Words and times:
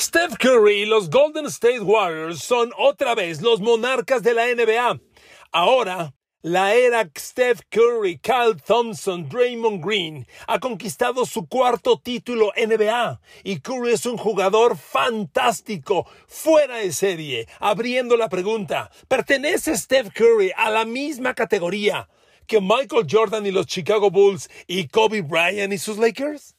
Steph 0.00 0.36
Curry 0.38 0.82
y 0.82 0.86
los 0.86 1.10
Golden 1.10 1.46
State 1.46 1.80
Warriors 1.80 2.44
son 2.44 2.70
otra 2.78 3.16
vez 3.16 3.42
los 3.42 3.60
monarcas 3.60 4.22
de 4.22 4.32
la 4.32 4.46
NBA. 4.46 5.00
Ahora, 5.50 6.14
la 6.40 6.76
era 6.76 7.10
Steph 7.18 7.62
Curry, 7.68 8.18
Kyle 8.18 8.54
Thompson, 8.64 9.28
Draymond 9.28 9.84
Green 9.84 10.24
ha 10.46 10.60
conquistado 10.60 11.26
su 11.26 11.48
cuarto 11.48 11.98
título 11.98 12.52
NBA 12.56 13.20
y 13.42 13.58
Curry 13.58 13.94
es 13.94 14.06
un 14.06 14.18
jugador 14.18 14.76
fantástico, 14.76 16.08
fuera 16.28 16.76
de 16.76 16.92
serie, 16.92 17.48
abriendo 17.58 18.16
la 18.16 18.28
pregunta, 18.28 18.92
¿pertenece 19.08 19.76
Steph 19.76 20.12
Curry 20.14 20.52
a 20.56 20.70
la 20.70 20.84
misma 20.84 21.34
categoría 21.34 22.08
que 22.46 22.60
Michael 22.60 23.08
Jordan 23.10 23.46
y 23.46 23.50
los 23.50 23.66
Chicago 23.66 24.12
Bulls 24.12 24.48
y 24.68 24.86
Kobe 24.86 25.22
Bryant 25.22 25.72
y 25.72 25.78
sus 25.78 25.98
Lakers? 25.98 26.54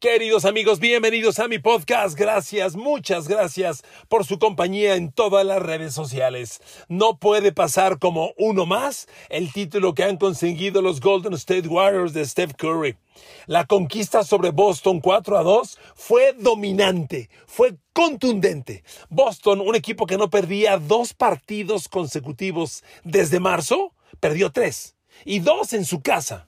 Queridos 0.00 0.46
amigos, 0.46 0.80
bienvenidos 0.80 1.38
a 1.40 1.46
mi 1.46 1.58
podcast. 1.58 2.18
Gracias, 2.18 2.74
muchas 2.74 3.28
gracias 3.28 3.82
por 4.08 4.24
su 4.24 4.38
compañía 4.38 4.94
en 4.94 5.12
todas 5.12 5.44
las 5.44 5.60
redes 5.60 5.92
sociales. 5.92 6.62
No 6.88 7.18
puede 7.18 7.52
pasar 7.52 7.98
como 7.98 8.32
uno 8.38 8.64
más 8.64 9.08
el 9.28 9.52
título 9.52 9.92
que 9.92 10.04
han 10.04 10.16
conseguido 10.16 10.80
los 10.80 11.02
Golden 11.02 11.34
State 11.34 11.68
Warriors 11.68 12.14
de 12.14 12.24
Steph 12.24 12.54
Curry. 12.54 12.96
La 13.44 13.66
conquista 13.66 14.24
sobre 14.24 14.52
Boston 14.52 15.02
4 15.02 15.36
a 15.36 15.42
2 15.42 15.78
fue 15.94 16.32
dominante, 16.32 17.28
fue 17.46 17.76
contundente. 17.92 18.84
Boston, 19.10 19.60
un 19.60 19.74
equipo 19.74 20.06
que 20.06 20.16
no 20.16 20.30
perdía 20.30 20.78
dos 20.78 21.12
partidos 21.12 21.90
consecutivos 21.90 22.84
desde 23.04 23.38
marzo, 23.38 23.92
perdió 24.18 24.50
tres 24.50 24.96
y 25.26 25.40
dos 25.40 25.74
en 25.74 25.84
su 25.84 26.00
casa. 26.00 26.46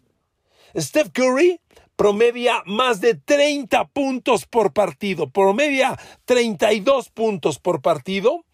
Steph 0.74 1.10
Curry 1.12 1.60
promedia 1.96 2.62
más 2.66 3.00
de 3.00 3.14
30 3.14 3.88
puntos 3.88 4.46
por 4.46 4.72
partido, 4.72 5.30
promedia 5.30 5.98
32 6.24 7.10
puntos 7.10 7.58
por 7.58 7.82
partido 7.82 8.44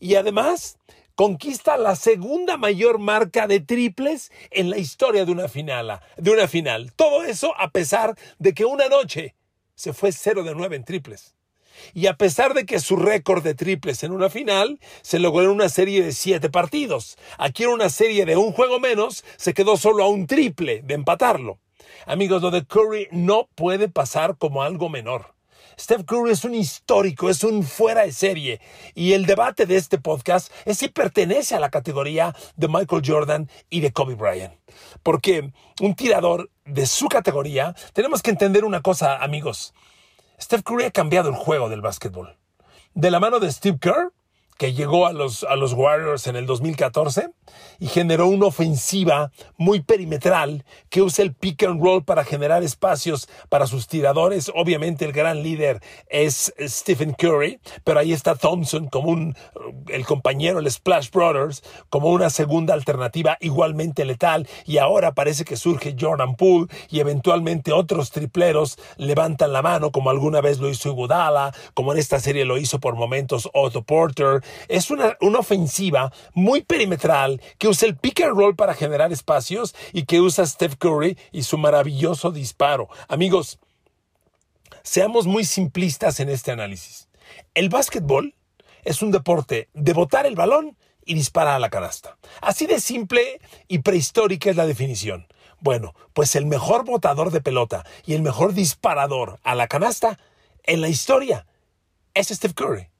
y 0.00 0.14
además 0.14 0.78
conquista 1.14 1.76
la 1.76 1.96
segunda 1.96 2.56
mayor 2.56 2.98
marca 2.98 3.46
de 3.46 3.60
triples 3.60 4.32
en 4.50 4.70
la 4.70 4.78
historia 4.78 5.24
de 5.24 5.32
una 5.32 5.48
final, 5.48 6.00
de 6.16 6.30
una 6.30 6.48
final. 6.48 6.92
Todo 6.94 7.24
eso 7.24 7.54
a 7.58 7.70
pesar 7.70 8.16
de 8.38 8.52
que 8.52 8.64
una 8.64 8.88
noche 8.88 9.34
se 9.74 9.92
fue 9.92 10.12
0 10.12 10.42
de 10.44 10.54
9 10.54 10.76
en 10.76 10.84
triples. 10.84 11.34
Y 11.92 12.06
a 12.06 12.16
pesar 12.16 12.54
de 12.54 12.66
que 12.66 12.78
su 12.78 12.96
récord 12.96 13.42
de 13.42 13.54
triples 13.54 14.04
en 14.04 14.12
una 14.12 14.30
final 14.30 14.78
se 15.02 15.18
logró 15.18 15.42
en 15.42 15.50
una 15.50 15.68
serie 15.68 16.04
de 16.04 16.12
siete 16.12 16.48
partidos, 16.48 17.18
aquí 17.36 17.64
en 17.64 17.70
una 17.70 17.90
serie 17.90 18.24
de 18.24 18.36
un 18.36 18.52
juego 18.52 18.78
menos 18.78 19.24
se 19.36 19.54
quedó 19.54 19.76
solo 19.76 20.04
a 20.04 20.08
un 20.08 20.28
triple 20.28 20.82
de 20.82 20.94
empatarlo. 20.94 21.58
Amigos, 22.06 22.42
lo 22.42 22.50
de 22.50 22.66
Curry 22.66 23.08
no 23.12 23.48
puede 23.54 23.88
pasar 23.88 24.36
como 24.36 24.62
algo 24.62 24.88
menor. 24.88 25.34
Steph 25.78 26.04
Curry 26.04 26.32
es 26.32 26.44
un 26.44 26.54
histórico, 26.54 27.30
es 27.30 27.42
un 27.42 27.62
fuera 27.64 28.02
de 28.02 28.12
serie. 28.12 28.60
Y 28.94 29.12
el 29.14 29.26
debate 29.26 29.66
de 29.66 29.76
este 29.76 29.98
podcast 29.98 30.52
es 30.64 30.78
si 30.78 30.88
pertenece 30.88 31.54
a 31.54 31.60
la 31.60 31.70
categoría 31.70 32.34
de 32.56 32.68
Michael 32.68 33.02
Jordan 33.04 33.50
y 33.70 33.80
de 33.80 33.92
Kobe 33.92 34.14
Bryant. 34.14 34.54
Porque 35.02 35.50
un 35.80 35.94
tirador 35.94 36.50
de 36.64 36.86
su 36.86 37.08
categoría, 37.08 37.74
tenemos 37.92 38.22
que 38.22 38.30
entender 38.30 38.64
una 38.64 38.82
cosa, 38.82 39.16
amigos. 39.22 39.74
Steph 40.40 40.62
Curry 40.62 40.84
ha 40.84 40.90
cambiado 40.90 41.30
el 41.30 41.36
juego 41.36 41.68
del 41.68 41.80
básquetbol. 41.80 42.36
De 42.92 43.10
la 43.10 43.18
mano 43.18 43.40
de 43.40 43.50
Steve 43.50 43.78
Kerr, 43.80 44.12
que 44.58 44.72
llegó 44.72 45.06
a 45.06 45.12
los, 45.12 45.44
a 45.44 45.56
los 45.56 45.72
Warriors 45.72 46.26
en 46.26 46.36
el 46.36 46.46
2014 46.46 47.30
y 47.78 47.86
generó 47.86 48.28
una 48.28 48.46
ofensiva 48.46 49.32
muy 49.56 49.80
perimetral 49.80 50.64
que 50.90 51.02
usa 51.02 51.24
el 51.24 51.34
pick 51.34 51.64
and 51.64 51.82
roll 51.82 52.04
para 52.04 52.24
generar 52.24 52.62
espacios 52.62 53.28
para 53.48 53.66
sus 53.66 53.88
tiradores. 53.88 54.50
Obviamente 54.54 55.04
el 55.04 55.12
gran 55.12 55.42
líder 55.42 55.80
es 56.08 56.54
Stephen 56.60 57.14
Curry, 57.14 57.58
pero 57.82 57.98
ahí 58.00 58.12
está 58.12 58.36
Thompson 58.36 58.86
como 58.86 59.10
un, 59.10 59.36
el 59.88 60.06
compañero, 60.06 60.58
el 60.58 60.70
Splash 60.70 61.10
Brothers, 61.10 61.62
como 61.90 62.08
una 62.10 62.30
segunda 62.30 62.74
alternativa 62.74 63.36
igualmente 63.40 64.04
letal 64.04 64.48
y 64.66 64.78
ahora 64.78 65.14
parece 65.14 65.44
que 65.44 65.56
surge 65.56 65.96
Jordan 65.98 66.36
Poole 66.36 66.68
y 66.90 67.00
eventualmente 67.00 67.72
otros 67.72 68.10
tripleros 68.10 68.78
levantan 68.96 69.52
la 69.52 69.62
mano 69.62 69.90
como 69.90 70.10
alguna 70.10 70.40
vez 70.40 70.58
lo 70.58 70.68
hizo 70.68 70.90
Iguodala, 70.90 71.54
como 71.74 71.92
en 71.92 71.98
esta 71.98 72.20
serie 72.20 72.44
lo 72.44 72.58
hizo 72.58 72.78
por 72.78 72.94
momentos 72.94 73.48
Otto 73.52 73.82
Porter, 73.82 74.43
es 74.68 74.90
una, 74.90 75.16
una 75.20 75.40
ofensiva 75.40 76.12
muy 76.34 76.62
perimetral 76.62 77.40
que 77.58 77.68
usa 77.68 77.88
el 77.88 77.96
pick 77.96 78.22
and 78.22 78.36
roll 78.36 78.56
para 78.56 78.74
generar 78.74 79.12
espacios 79.12 79.74
y 79.92 80.04
que 80.04 80.20
usa 80.20 80.46
Steph 80.46 80.76
Curry 80.76 81.18
y 81.32 81.42
su 81.42 81.58
maravilloso 81.58 82.30
disparo. 82.30 82.88
Amigos, 83.08 83.58
seamos 84.82 85.26
muy 85.26 85.44
simplistas 85.44 86.20
en 86.20 86.28
este 86.28 86.52
análisis. 86.52 87.08
El 87.54 87.68
básquetbol 87.68 88.34
es 88.84 89.02
un 89.02 89.10
deporte 89.10 89.68
de 89.72 89.92
botar 89.92 90.26
el 90.26 90.36
balón 90.36 90.76
y 91.04 91.14
disparar 91.14 91.56
a 91.56 91.58
la 91.58 91.70
canasta. 91.70 92.18
Así 92.40 92.66
de 92.66 92.80
simple 92.80 93.40
y 93.68 93.78
prehistórica 93.80 94.50
es 94.50 94.56
la 94.56 94.66
definición. 94.66 95.26
Bueno, 95.60 95.94
pues 96.12 96.36
el 96.36 96.46
mejor 96.46 96.84
botador 96.84 97.30
de 97.30 97.40
pelota 97.40 97.84
y 98.04 98.14
el 98.14 98.22
mejor 98.22 98.52
disparador 98.52 99.38
a 99.42 99.54
la 99.54 99.66
canasta 99.66 100.18
en 100.64 100.80
la 100.80 100.88
historia 100.88 101.46
es 102.14 102.28
Steph 102.28 102.54
Curry 102.54 102.93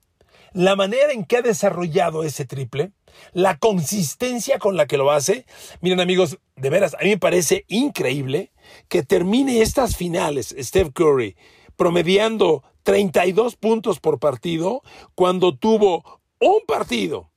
la 0.55 0.77
manera 0.77 1.13
en 1.13 1.25
que 1.25 1.37
ha 1.37 1.43
desarrollado 1.43 2.23
ese 2.23 2.47
triple, 2.47 2.93
la 3.33 3.59
consistencia 3.59 4.59
con 4.59 4.77
la 4.77 4.87
que 4.87 4.97
lo 4.97 5.11
hace. 5.11 5.45
Miren 5.81 6.01
amigos, 6.01 6.39
de 6.57 6.71
veras, 6.71 6.95
a 6.95 7.03
mí 7.03 7.11
me 7.11 7.19
parece 7.19 7.65
increíble 7.69 8.53
que 8.89 9.03
termine 9.03 9.61
estas 9.61 9.97
finales 9.97 10.55
Steph 10.59 10.93
Curry 10.95 11.37
promediando 11.77 12.63
32 12.85 13.57
puntos 13.57 13.99
por 13.99 14.21
partido 14.21 14.83
cuando 15.15 15.57
tuvo 15.57 16.21
un 16.39 16.61
partido 16.67 17.31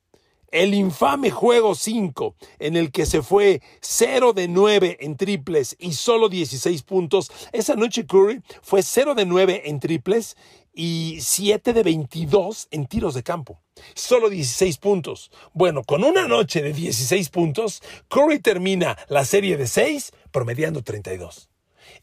el 0.50 0.74
infame 0.74 1.30
juego 1.30 1.74
5, 1.74 2.34
en 2.58 2.76
el 2.76 2.90
que 2.90 3.06
se 3.06 3.22
fue 3.22 3.60
0 3.80 4.32
de 4.32 4.48
9 4.48 4.98
en 5.00 5.16
triples 5.16 5.76
y 5.78 5.92
solo 5.92 6.28
16 6.28 6.82
puntos. 6.82 7.30
Esa 7.52 7.74
noche 7.74 8.06
Curry 8.06 8.40
fue 8.62 8.82
0 8.82 9.14
de 9.14 9.26
9 9.26 9.62
en 9.66 9.80
triples 9.80 10.36
y 10.78 11.18
7 11.20 11.72
de 11.72 11.82
22 11.82 12.68
en 12.70 12.86
tiros 12.86 13.14
de 13.14 13.24
campo. 13.24 13.60
Solo 13.94 14.28
16 14.30 14.78
puntos. 14.78 15.32
Bueno, 15.52 15.82
con 15.82 16.04
una 16.04 16.28
noche 16.28 16.62
de 16.62 16.72
16 16.72 17.30
puntos, 17.30 17.82
Curry 18.06 18.38
termina 18.38 18.96
la 19.08 19.24
serie 19.24 19.56
de 19.56 19.66
6 19.66 20.12
promediando 20.30 20.82
32. 20.82 21.50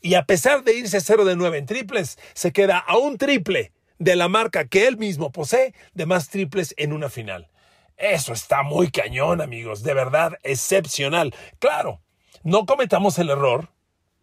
Y 0.02 0.16
a 0.16 0.26
pesar 0.26 0.66
de 0.66 0.78
irse 0.78 1.00
0 1.00 1.24
de 1.24 1.38
9 1.38 1.58
en 1.58 1.66
triples, 1.68 2.20
se 2.34 2.52
queda 2.52 2.78
a 2.80 2.98
un 2.98 3.18
triple 3.18 3.72
de 3.98 4.18
la 4.18 4.28
marca 4.28 4.68
que 4.68 4.88
él 4.88 4.98
mismo 4.98 5.32
posee 5.32 5.74
de 5.94 6.06
más 6.06 6.28
triples 6.28 6.74
en 6.76 6.92
una 6.92 7.10
final. 7.10 7.50
Eso 7.96 8.34
está 8.34 8.62
muy 8.62 8.92
cañón, 8.92 9.40
amigos, 9.40 9.84
de 9.84 9.94
verdad 9.94 10.38
excepcional. 10.44 11.34
Claro, 11.60 12.02
no 12.44 12.66
cometamos 12.66 13.20
el 13.20 13.30
error 13.30 13.70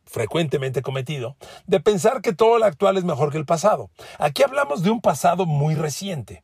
frecuentemente 0.04 0.82
cometido, 0.82 1.36
de 1.66 1.80
pensar 1.80 2.22
que 2.22 2.32
todo 2.32 2.58
lo 2.58 2.64
actual 2.64 2.96
es 2.96 3.04
mejor 3.04 3.30
que 3.30 3.38
el 3.38 3.46
pasado. 3.46 3.90
Aquí 4.18 4.42
hablamos 4.42 4.82
de 4.82 4.90
un 4.90 5.00
pasado 5.00 5.46
muy 5.46 5.74
reciente, 5.74 6.42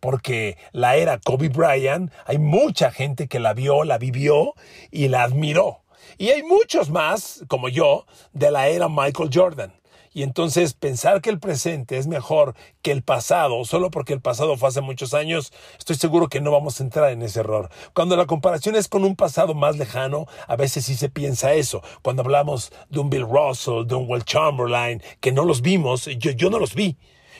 porque 0.00 0.56
la 0.72 0.96
era 0.96 1.18
Kobe 1.18 1.48
Bryant, 1.48 2.12
hay 2.26 2.38
mucha 2.38 2.90
gente 2.90 3.28
que 3.28 3.40
la 3.40 3.54
vio, 3.54 3.84
la 3.84 3.98
vivió 3.98 4.54
y 4.90 5.08
la 5.08 5.22
admiró. 5.22 5.82
Y 6.18 6.30
hay 6.30 6.42
muchos 6.42 6.90
más, 6.90 7.44
como 7.48 7.68
yo, 7.68 8.06
de 8.32 8.50
la 8.50 8.68
era 8.68 8.88
Michael 8.88 9.30
Jordan. 9.32 9.79
Y 10.12 10.24
entonces 10.24 10.74
pensar 10.74 11.20
que 11.20 11.30
el 11.30 11.38
presente 11.38 11.96
es 11.96 12.06
mejor 12.06 12.54
que 12.82 12.90
el 12.90 13.02
pasado, 13.02 13.64
solo 13.64 13.90
porque 13.90 14.12
el 14.12 14.20
pasado 14.20 14.56
fue 14.56 14.68
hace 14.68 14.80
muchos 14.80 15.14
años, 15.14 15.52
estoy 15.78 15.96
seguro 15.96 16.28
que 16.28 16.40
no 16.40 16.50
vamos 16.50 16.80
a 16.80 16.82
entrar 16.82 17.10
en 17.12 17.22
ese 17.22 17.40
error. 17.40 17.70
Cuando 17.94 18.16
la 18.16 18.26
comparación 18.26 18.74
es 18.74 18.88
con 18.88 19.04
un 19.04 19.14
pasado 19.14 19.54
más 19.54 19.76
lejano, 19.76 20.26
a 20.48 20.56
veces 20.56 20.86
sí 20.86 20.96
se 20.96 21.08
piensa 21.08 21.54
eso. 21.54 21.82
Cuando 22.02 22.22
hablamos 22.22 22.72
de 22.88 22.98
un 22.98 23.08
Bill 23.08 23.26
Russell, 23.28 23.86
de 23.86 23.94
un 23.94 24.10
Will 24.10 24.24
Chamberlain, 24.24 25.00
que 25.20 25.30
no 25.30 25.44
los 25.44 25.62
vimos, 25.62 26.06
yo, 26.06 26.32
yo 26.32 26.50
no 26.50 26.58
los 26.58 26.74
vi. 26.74 26.96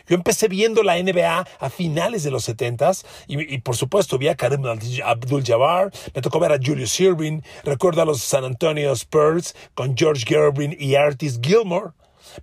Yo 0.06 0.16
empecé 0.16 0.48
viendo 0.48 0.82
la 0.82 1.00
NBA 1.00 1.46
a 1.58 1.70
finales 1.70 2.23
de 2.23 2.31
los 2.31 2.44
70 2.44 2.93
y, 3.26 3.58
por 3.58 3.76
supuesto 3.76 4.19
vi 4.19 4.28
a 4.28 4.34
Karim 4.34 4.64
Abdul-Jabbar, 4.64 5.90
me 6.14 6.23
tocó 6.23 6.40
ver 6.40 6.52
a 6.52 6.58
Julius 6.62 6.99
Irving, 7.00 7.43
recuerdo 7.64 8.02
a 8.02 8.05
los 8.05 8.20
San 8.20 8.44
Antonio 8.44 8.93
Spurs 8.93 9.55
con 9.75 9.96
George 9.96 10.25
Gervin 10.26 10.76
y 10.78 10.94
Artis 10.94 11.38
Gilmore. 11.43 11.93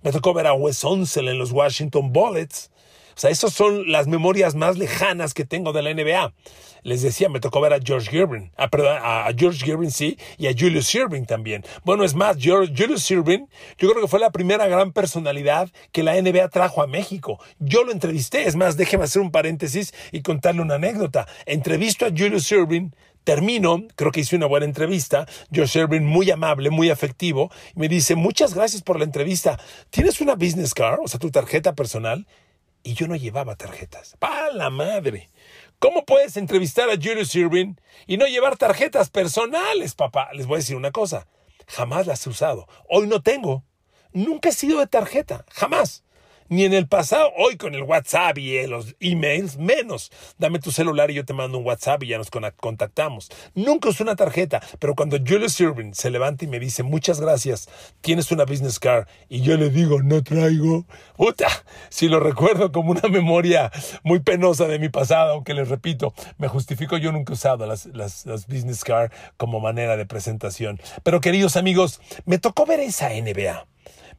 Me 0.02 0.12
tocó 0.12 0.34
ver 0.34 0.46
a 0.46 0.54
Wes 0.54 0.82
Unseld 0.84 1.28
en 1.28 1.38
los 1.38 1.52
Washington 1.52 2.12
Bullets. 2.12 2.70
O 3.18 3.20
sea, 3.20 3.30
esas 3.30 3.52
son 3.52 3.90
las 3.90 4.06
memorias 4.06 4.54
más 4.54 4.78
lejanas 4.78 5.34
que 5.34 5.44
tengo 5.44 5.72
de 5.72 5.82
la 5.82 5.92
NBA. 5.92 6.32
Les 6.84 7.02
decía, 7.02 7.28
me 7.28 7.40
tocó 7.40 7.60
ver 7.60 7.72
a 7.72 7.80
George 7.82 8.08
Gervin, 8.08 8.52
a, 8.56 8.68
perdón, 8.68 8.96
a 9.02 9.28
George 9.36 9.64
Gervin 9.64 9.90
sí, 9.90 10.16
y 10.36 10.46
a 10.46 10.52
Julius 10.56 10.94
Irving 10.94 11.24
también. 11.24 11.64
Bueno, 11.84 12.04
es 12.04 12.14
más, 12.14 12.36
Julius 12.36 13.10
Irving, 13.10 13.46
yo 13.76 13.90
creo 13.90 14.02
que 14.02 14.06
fue 14.06 14.20
la 14.20 14.30
primera 14.30 14.68
gran 14.68 14.92
personalidad 14.92 15.68
que 15.90 16.04
la 16.04 16.14
NBA 16.20 16.48
trajo 16.50 16.80
a 16.80 16.86
México. 16.86 17.40
Yo 17.58 17.82
lo 17.82 17.90
entrevisté, 17.90 18.46
es 18.46 18.54
más, 18.54 18.76
déjeme 18.76 19.04
hacer 19.04 19.20
un 19.20 19.32
paréntesis 19.32 19.92
y 20.12 20.22
contarle 20.22 20.62
una 20.62 20.76
anécdota. 20.76 21.26
Entrevisto 21.44 22.06
a 22.06 22.10
Julius 22.10 22.52
Irving 22.52 22.90
Termino, 23.28 23.82
creo 23.94 24.10
que 24.10 24.20
hice 24.20 24.36
una 24.36 24.46
buena 24.46 24.64
entrevista. 24.64 25.26
George 25.52 25.80
Irving, 25.80 26.00
muy 26.00 26.30
amable, 26.30 26.70
muy 26.70 26.88
afectivo, 26.88 27.50
me 27.74 27.86
dice: 27.86 28.14
Muchas 28.14 28.54
gracias 28.54 28.80
por 28.80 28.98
la 28.98 29.04
entrevista. 29.04 29.60
¿Tienes 29.90 30.22
una 30.22 30.34
business 30.34 30.72
card, 30.72 31.00
o 31.04 31.08
sea, 31.08 31.20
tu 31.20 31.30
tarjeta 31.30 31.74
personal? 31.74 32.26
y 32.82 32.94
yo 32.94 33.06
no 33.06 33.16
llevaba 33.16 33.54
tarjetas. 33.54 34.16
¡Pa 34.18 34.50
la 34.50 34.70
madre! 34.70 35.28
¿Cómo 35.78 36.06
puedes 36.06 36.38
entrevistar 36.38 36.88
a 36.88 36.94
Julius 36.94 37.34
Irving 37.34 37.74
y 38.06 38.16
no 38.16 38.24
llevar 38.24 38.56
tarjetas 38.56 39.10
personales, 39.10 39.94
papá? 39.94 40.30
Les 40.32 40.46
voy 40.46 40.54
a 40.54 40.58
decir 40.60 40.76
una 40.76 40.90
cosa. 40.90 41.26
Jamás 41.66 42.06
las 42.06 42.26
he 42.26 42.30
usado. 42.30 42.66
Hoy 42.88 43.08
no 43.08 43.20
tengo. 43.20 43.62
Nunca 44.14 44.48
he 44.48 44.52
sido 44.52 44.78
de 44.78 44.86
tarjeta. 44.86 45.44
Jamás 45.50 46.02
ni 46.48 46.64
en 46.64 46.74
el 46.74 46.86
pasado. 46.88 47.30
Hoy 47.36 47.56
con 47.56 47.74
el 47.74 47.82
WhatsApp 47.82 48.38
y 48.38 48.66
los 48.66 48.94
emails, 49.00 49.56
menos. 49.56 50.10
Dame 50.38 50.58
tu 50.58 50.70
celular 50.70 51.10
y 51.10 51.14
yo 51.14 51.24
te 51.24 51.32
mando 51.32 51.58
un 51.58 51.66
WhatsApp 51.66 52.02
y 52.02 52.08
ya 52.08 52.18
nos 52.18 52.30
contactamos. 52.30 53.30
Nunca 53.54 53.88
usé 53.88 54.02
una 54.02 54.16
tarjeta, 54.16 54.60
pero 54.78 54.94
cuando 54.94 55.18
Julius 55.18 55.60
Irving 55.60 55.92
se 55.92 56.10
levanta 56.10 56.44
y 56.44 56.48
me 56.48 56.58
dice 56.58 56.82
muchas 56.82 57.20
gracias, 57.20 57.68
tienes 58.00 58.30
una 58.30 58.44
business 58.44 58.78
card 58.78 59.06
y 59.28 59.40
yo 59.42 59.56
le 59.56 59.70
digo 59.70 60.02
no 60.02 60.22
traigo, 60.22 60.84
puta, 61.16 61.48
si 61.88 62.08
lo 62.08 62.20
recuerdo 62.20 62.72
como 62.72 62.92
una 62.92 63.08
memoria 63.08 63.70
muy 64.02 64.20
penosa 64.20 64.66
de 64.66 64.78
mi 64.78 64.88
pasado, 64.88 65.32
aunque 65.32 65.54
les 65.54 65.68
repito, 65.68 66.14
me 66.38 66.48
justifico, 66.48 66.96
yo 66.96 67.12
nunca 67.12 67.32
he 67.32 67.34
usado 67.34 67.66
las, 67.66 67.86
las, 67.86 68.26
las 68.26 68.46
business 68.46 68.84
card 68.84 69.10
como 69.36 69.60
manera 69.60 69.96
de 69.96 70.06
presentación. 70.06 70.80
Pero 71.02 71.20
queridos 71.20 71.56
amigos, 71.56 72.00
me 72.24 72.38
tocó 72.38 72.66
ver 72.66 72.80
esa 72.80 73.10
NBA 73.10 73.66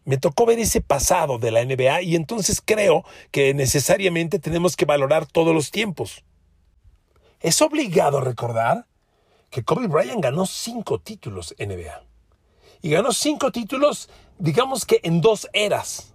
me 0.06 0.18
tocó 0.18 0.46
ver 0.46 0.60
ese 0.60 0.82
pasado 0.82 1.38
de 1.38 1.52
la 1.52 1.64
NBA 1.64 2.02
y 2.04 2.16
entonces 2.16 2.62
creo 2.64 3.04
que 3.32 3.54
necesariamente 3.54 4.40
tenemos 4.40 4.76
que 4.76 4.86
valorar 4.86 5.26
todos 5.26 5.54
los 5.54 5.72
tiempos. 5.72 6.24
Es 7.42 7.62
obligado 7.62 8.20
recordar 8.22 8.86
que 9.50 9.64
Kobe 9.64 9.88
Bryant 9.88 10.22
ganó 10.22 10.46
cinco 10.46 11.00
títulos 11.00 11.56
NBA. 11.58 12.04
Y 12.82 12.92
ganó 12.92 13.12
cinco 13.12 13.52
títulos, 13.52 14.10
digamos 14.38 14.86
que 14.86 15.00
en 15.04 15.22
dos 15.22 15.48
eras. 15.54 16.14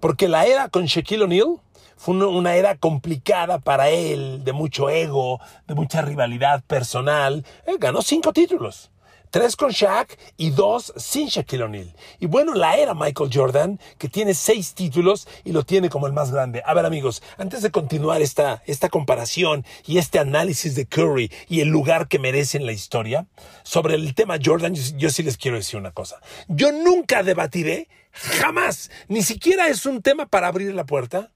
Porque 0.00 0.28
la 0.28 0.46
era 0.46 0.68
con 0.68 0.86
Shaquille 0.86 1.24
O'Neal 1.24 1.60
fue 1.96 2.14
una 2.26 2.56
era 2.56 2.76
complicada 2.76 3.58
para 3.58 3.88
él, 3.90 4.42
de 4.44 4.52
mucho 4.52 4.90
ego, 4.90 5.40
de 5.66 5.74
mucha 5.74 6.02
rivalidad 6.02 6.62
personal. 6.64 7.44
Él 7.66 7.78
ganó 7.78 8.02
cinco 8.02 8.32
títulos 8.32 8.90
tres 9.34 9.56
con 9.56 9.72
Shaq 9.72 10.16
y 10.36 10.50
dos 10.50 10.92
sin 10.96 11.26
Shaquille 11.26 11.64
O'Neal. 11.64 11.92
Y 12.20 12.26
bueno, 12.26 12.54
la 12.54 12.76
era 12.76 12.94
Michael 12.94 13.30
Jordan, 13.34 13.80
que 13.98 14.08
tiene 14.08 14.32
seis 14.32 14.74
títulos 14.74 15.26
y 15.42 15.50
lo 15.50 15.64
tiene 15.64 15.90
como 15.90 16.06
el 16.06 16.12
más 16.12 16.30
grande. 16.30 16.62
A 16.64 16.72
ver 16.72 16.86
amigos, 16.86 17.20
antes 17.36 17.60
de 17.60 17.72
continuar 17.72 18.22
esta, 18.22 18.62
esta 18.64 18.88
comparación 18.88 19.64
y 19.86 19.98
este 19.98 20.20
análisis 20.20 20.76
de 20.76 20.86
Curry 20.86 21.32
y 21.48 21.62
el 21.62 21.68
lugar 21.68 22.06
que 22.06 22.20
merece 22.20 22.58
en 22.58 22.64
la 22.64 22.70
historia, 22.70 23.26
sobre 23.64 23.96
el 23.96 24.14
tema 24.14 24.38
Jordan, 24.40 24.76
yo, 24.76 24.96
yo 24.98 25.10
sí 25.10 25.24
les 25.24 25.36
quiero 25.36 25.56
decir 25.56 25.80
una 25.80 25.90
cosa. 25.90 26.20
Yo 26.46 26.70
nunca 26.70 27.24
debatiré, 27.24 27.88
jamás, 28.12 28.92
ni 29.08 29.24
siquiera 29.24 29.66
es 29.66 29.84
un 29.84 30.00
tema 30.00 30.26
para 30.26 30.46
abrir 30.46 30.72
la 30.76 30.86
puerta, 30.86 31.32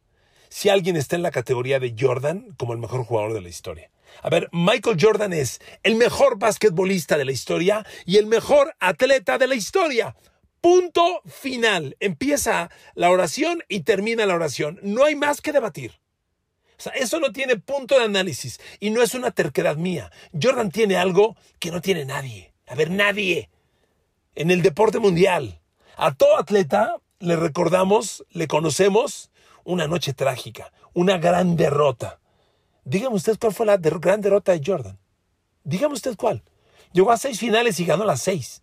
si 0.48 0.68
alguien 0.68 0.96
está 0.96 1.16
en 1.16 1.22
la 1.22 1.30
categoría 1.30 1.78
de 1.80 1.94
Jordan 1.98 2.54
como 2.56 2.72
el 2.72 2.78
mejor 2.78 3.04
jugador 3.04 3.34
de 3.34 3.40
la 3.40 3.48
historia. 3.48 3.90
A 4.22 4.30
ver, 4.30 4.48
Michael 4.52 4.96
Jordan 5.00 5.32
es 5.32 5.60
el 5.82 5.94
mejor 5.94 6.38
basquetbolista 6.38 7.16
de 7.16 7.24
la 7.24 7.32
historia 7.32 7.86
y 8.04 8.16
el 8.16 8.26
mejor 8.26 8.74
atleta 8.80 9.38
de 9.38 9.46
la 9.46 9.54
historia. 9.54 10.16
Punto 10.60 11.22
final. 11.26 11.96
Empieza 12.00 12.70
la 12.94 13.10
oración 13.10 13.62
y 13.68 13.80
termina 13.80 14.26
la 14.26 14.34
oración. 14.34 14.80
No 14.82 15.04
hay 15.04 15.14
más 15.14 15.40
que 15.40 15.52
debatir. 15.52 16.00
O 16.78 16.80
sea, 16.80 16.92
eso 16.92 17.20
no 17.20 17.32
tiene 17.32 17.56
punto 17.56 17.98
de 17.98 18.04
análisis 18.04 18.60
y 18.80 18.90
no 18.90 19.02
es 19.02 19.14
una 19.14 19.30
terquedad 19.30 19.76
mía. 19.76 20.10
Jordan 20.40 20.70
tiene 20.70 20.96
algo 20.96 21.36
que 21.58 21.70
no 21.70 21.80
tiene 21.80 22.04
nadie. 22.04 22.52
A 22.66 22.74
ver, 22.74 22.90
nadie. 22.90 23.50
En 24.34 24.50
el 24.50 24.62
deporte 24.62 24.98
mundial. 24.98 25.60
A 25.96 26.14
todo 26.14 26.38
atleta 26.38 26.96
le 27.18 27.36
recordamos, 27.36 28.24
le 28.30 28.46
conocemos 28.46 29.30
una 29.68 29.86
noche 29.86 30.14
trágica, 30.14 30.72
una 30.94 31.18
gran 31.18 31.54
derrota. 31.54 32.20
Dígame 32.84 33.16
usted 33.16 33.38
cuál 33.38 33.52
fue 33.52 33.66
la 33.66 33.76
gran 33.76 34.22
derrota 34.22 34.52
de 34.52 34.62
Jordan. 34.64 34.98
Dígame 35.62 35.92
usted 35.92 36.16
cuál. 36.16 36.42
Llegó 36.92 37.12
a 37.12 37.18
seis 37.18 37.38
finales 37.38 37.78
y 37.78 37.84
ganó 37.84 38.06
las 38.06 38.22
seis. 38.22 38.62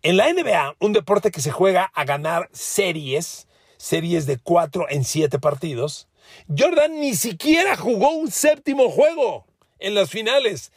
En 0.00 0.16
la 0.16 0.32
NBA, 0.32 0.76
un 0.78 0.92
deporte 0.92 1.32
que 1.32 1.40
se 1.40 1.50
juega 1.50 1.90
a 1.92 2.04
ganar 2.04 2.48
series, 2.52 3.48
series 3.78 4.26
de 4.26 4.38
cuatro 4.38 4.86
en 4.88 5.02
siete 5.02 5.40
partidos, 5.40 6.06
Jordan 6.56 7.00
ni 7.00 7.16
siquiera 7.16 7.76
jugó 7.76 8.10
un 8.10 8.30
séptimo 8.30 8.90
juego 8.90 9.44
en 9.80 9.96
las 9.96 10.08
finales. 10.08 10.70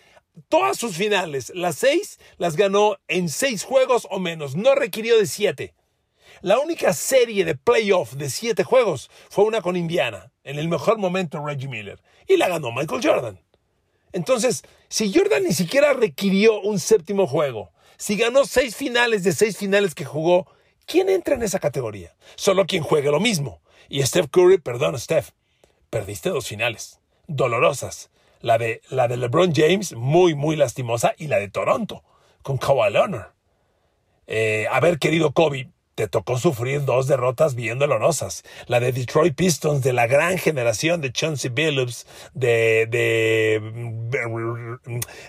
Todas 0.50 0.76
sus 0.76 0.98
finales, 0.98 1.52
las 1.54 1.76
seis, 1.76 2.20
las 2.40 2.56
ganó 2.56 2.98
en 3.08 3.30
seis 3.30 3.64
juegos 3.64 4.08
o 4.10 4.18
menos. 4.18 4.56
No 4.56 4.74
requirió 4.74 5.20
de 5.20 5.28
siete. 5.28 5.76
La 6.42 6.58
única 6.58 6.92
serie 6.94 7.46
de 7.46 7.54
playoff 7.54 8.14
de 8.14 8.28
siete 8.28 8.64
juegos 8.64 9.12
fue 9.30 9.46
una 9.46 9.62
con 9.62 9.76
Indiana, 9.76 10.32
en 10.44 10.58
el 10.58 10.70
mejor 10.70 10.98
momento 10.98 11.46
Reggie 11.46 11.68
Miller, 11.68 12.02
y 12.28 12.38
la 12.38 12.48
ganó 12.48 12.72
Michael 12.72 13.02
Jordan. 13.04 13.40
Entonces, 14.12 14.64
si 14.90 15.14
Jordan 15.14 15.44
ni 15.44 15.54
siquiera 15.54 15.94
requirió 15.94 16.60
un 16.62 16.80
séptimo 16.80 17.28
juego, 17.28 17.72
si 17.98 18.18
ganó 18.18 18.44
seis 18.46 18.76
finales 18.76 19.24
de 19.24 19.34
seis 19.34 19.56
finales 19.56 19.94
que 19.94 20.04
jugó, 20.04 20.48
¿quién 20.88 21.10
entra 21.10 21.36
en 21.36 21.44
esa 21.44 21.60
categoría? 21.60 22.16
Solo 22.38 22.66
quien 22.66 22.82
juegue 22.82 23.12
lo 23.12 23.20
mismo. 23.20 23.62
Y 23.88 24.02
Steph 24.02 24.30
Curry, 24.32 24.58
perdón, 24.58 24.98
Steph, 24.98 25.34
perdiste 25.92 26.30
dos 26.30 26.48
finales, 26.48 27.02
dolorosas. 27.28 28.10
La 28.40 28.58
de, 28.58 28.82
la 28.90 29.08
de 29.08 29.18
LeBron 29.18 29.54
James, 29.54 29.94
muy, 29.94 30.34
muy 30.34 30.56
lastimosa, 30.56 31.14
y 31.20 31.28
la 31.28 31.38
de 31.38 31.50
Toronto, 31.50 32.04
con 32.42 32.58
Kawhi 32.58 32.92
Leonard. 32.92 33.34
Eh, 34.26 34.66
haber 34.72 34.98
querido 34.98 35.34
Kobe, 35.34 35.70
te 36.02 36.08
tocó 36.08 36.40
sufrir 36.40 36.84
dos 36.84 37.06
derrotas 37.06 37.54
bien 37.54 37.78
dolorosas. 37.78 38.44
La 38.66 38.80
de 38.80 38.92
Detroit 38.92 39.36
Pistons, 39.36 39.84
de 39.84 39.94
la 39.94 40.08
gran 40.08 40.40
generación 40.40 41.00
de 41.00 41.12
Chauncey 41.12 41.52
Billups, 41.52 42.08
de, 42.34 42.88
de 42.90 43.62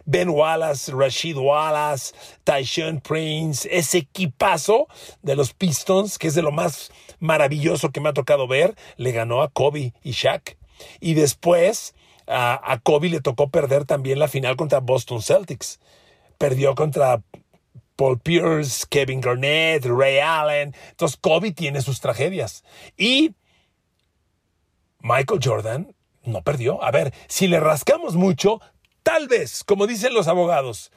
Ben 0.06 0.30
Wallace, 0.30 0.90
Rashid 0.90 1.36
Wallace, 1.36 2.14
Tyshawn 2.44 3.02
Prince, 3.02 3.68
ese 3.70 3.98
equipazo 3.98 4.88
de 5.20 5.36
los 5.36 5.52
Pistons, 5.52 6.16
que 6.16 6.28
es 6.28 6.34
de 6.34 6.40
lo 6.40 6.52
más 6.52 6.90
maravilloso 7.20 7.90
que 7.90 8.00
me 8.00 8.08
ha 8.08 8.14
tocado 8.14 8.48
ver, 8.48 8.74
le 8.96 9.12
ganó 9.12 9.42
a 9.42 9.50
Kobe 9.50 9.92
y 10.02 10.12
Shaq. 10.12 10.56
Y 11.00 11.12
después 11.12 11.94
a, 12.26 12.72
a 12.72 12.78
Kobe 12.78 13.10
le 13.10 13.20
tocó 13.20 13.50
perder 13.50 13.84
también 13.84 14.18
la 14.18 14.28
final 14.28 14.56
contra 14.56 14.80
Boston 14.80 15.20
Celtics. 15.20 15.80
Perdió 16.38 16.74
contra 16.74 17.20
Paul 18.02 18.18
Pierce, 18.18 18.84
Kevin 18.90 19.20
Garnett, 19.20 19.84
Ray 19.84 20.18
Allen. 20.18 20.74
Entonces 20.90 21.16
Kobe 21.20 21.52
tiene 21.52 21.82
sus 21.82 22.00
tragedias. 22.00 22.64
Y 22.96 23.36
Michael 24.98 25.38
Jordan 25.40 25.94
no 26.24 26.42
perdió. 26.42 26.82
A 26.82 26.90
ver, 26.90 27.14
si 27.28 27.46
le 27.46 27.60
rascamos 27.60 28.16
mucho, 28.16 28.60
tal 29.04 29.28
vez, 29.28 29.62
como 29.62 29.86
dicen 29.86 30.14
los 30.14 30.26
abogados, 30.26 30.90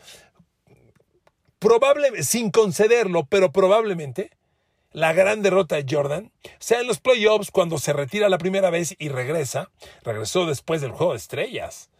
probablemente, 1.60 2.24
sin 2.24 2.50
concederlo, 2.50 3.28
pero 3.28 3.52
probablemente, 3.52 4.32
la 4.92 5.14
gran 5.14 5.44
derrota 5.44 5.76
de 5.76 5.86
Jordan 5.88 6.32
sea 6.58 6.80
en 6.80 6.88
los 6.88 7.00
playoffs 7.00 7.52
cuando 7.52 7.78
se 7.78 7.94
retira 7.94 8.30
la 8.30 8.40
primera 8.40 8.72
vez 8.72 8.96
y 8.98 9.10
regresa. 9.10 9.70
Regresó 10.02 10.48
después 10.48 10.82
del 10.82 10.90
juego 10.90 11.12
de 11.12 11.20
estrellas 11.20 11.92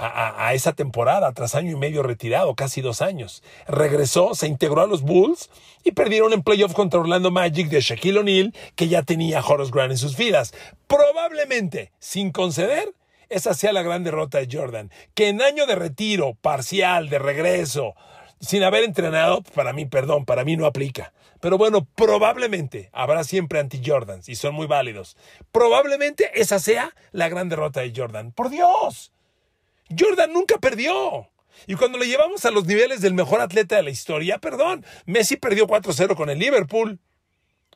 a, 0.00 0.54
esa 0.54 0.72
temporada, 0.72 1.32
tras 1.32 1.54
año 1.54 1.72
y 1.72 1.76
medio 1.76 2.02
retirado, 2.02 2.54
casi 2.54 2.80
dos 2.80 3.02
años. 3.02 3.42
Regresó, 3.68 4.34
se 4.34 4.46
integró 4.46 4.80
a 4.80 4.86
los 4.86 5.02
Bulls 5.02 5.50
y 5.84 5.92
perdieron 5.92 6.32
en 6.32 6.42
playoff 6.42 6.72
contra 6.72 7.00
Orlando 7.00 7.30
Magic 7.30 7.68
de 7.68 7.80
Shaquille 7.80 8.18
O'Neal, 8.18 8.54
que 8.76 8.88
ya 8.88 9.02
tenía 9.02 9.40
a 9.40 9.46
Horace 9.46 9.70
Grant 9.72 9.92
en 9.92 9.98
sus 9.98 10.16
filas. 10.16 10.54
Probablemente, 10.86 11.92
sin 11.98 12.32
conceder, 12.32 12.94
esa 13.28 13.52
sea 13.52 13.72
la 13.72 13.82
gran 13.82 14.02
derrota 14.02 14.38
de 14.38 14.48
Jordan. 14.50 14.90
Que 15.14 15.28
en 15.28 15.42
año 15.42 15.66
de 15.66 15.74
retiro, 15.74 16.34
parcial, 16.40 17.10
de 17.10 17.18
regreso, 17.18 17.94
sin 18.40 18.62
haber 18.62 18.84
entrenado, 18.84 19.42
para 19.54 19.74
mí, 19.74 19.84
perdón, 19.84 20.24
para 20.24 20.44
mí 20.44 20.56
no 20.56 20.64
aplica. 20.64 21.12
Pero 21.40 21.58
bueno, 21.58 21.86
probablemente 21.94 22.88
habrá 22.92 23.24
siempre 23.24 23.60
anti-Jordans 23.60 24.28
y 24.28 24.34
son 24.34 24.54
muy 24.54 24.66
válidos. 24.66 25.16
Probablemente 25.52 26.30
esa 26.34 26.58
sea 26.58 26.94
la 27.12 27.28
gran 27.28 27.48
derrota 27.48 27.80
de 27.80 27.92
Jordan. 27.94 28.32
¡Por 28.32 28.50
Dios! 28.50 29.12
Jordan 29.98 30.32
nunca 30.32 30.58
perdió. 30.58 31.28
Y 31.66 31.74
cuando 31.74 31.98
lo 31.98 32.04
llevamos 32.04 32.44
a 32.44 32.50
los 32.50 32.66
niveles 32.66 33.00
del 33.00 33.14
mejor 33.14 33.40
atleta 33.40 33.76
de 33.76 33.82
la 33.82 33.90
historia, 33.90 34.38
perdón, 34.38 34.84
Messi 35.04 35.36
perdió 35.36 35.66
4-0 35.66 36.16
con 36.16 36.30
el 36.30 36.38
Liverpool. 36.38 36.98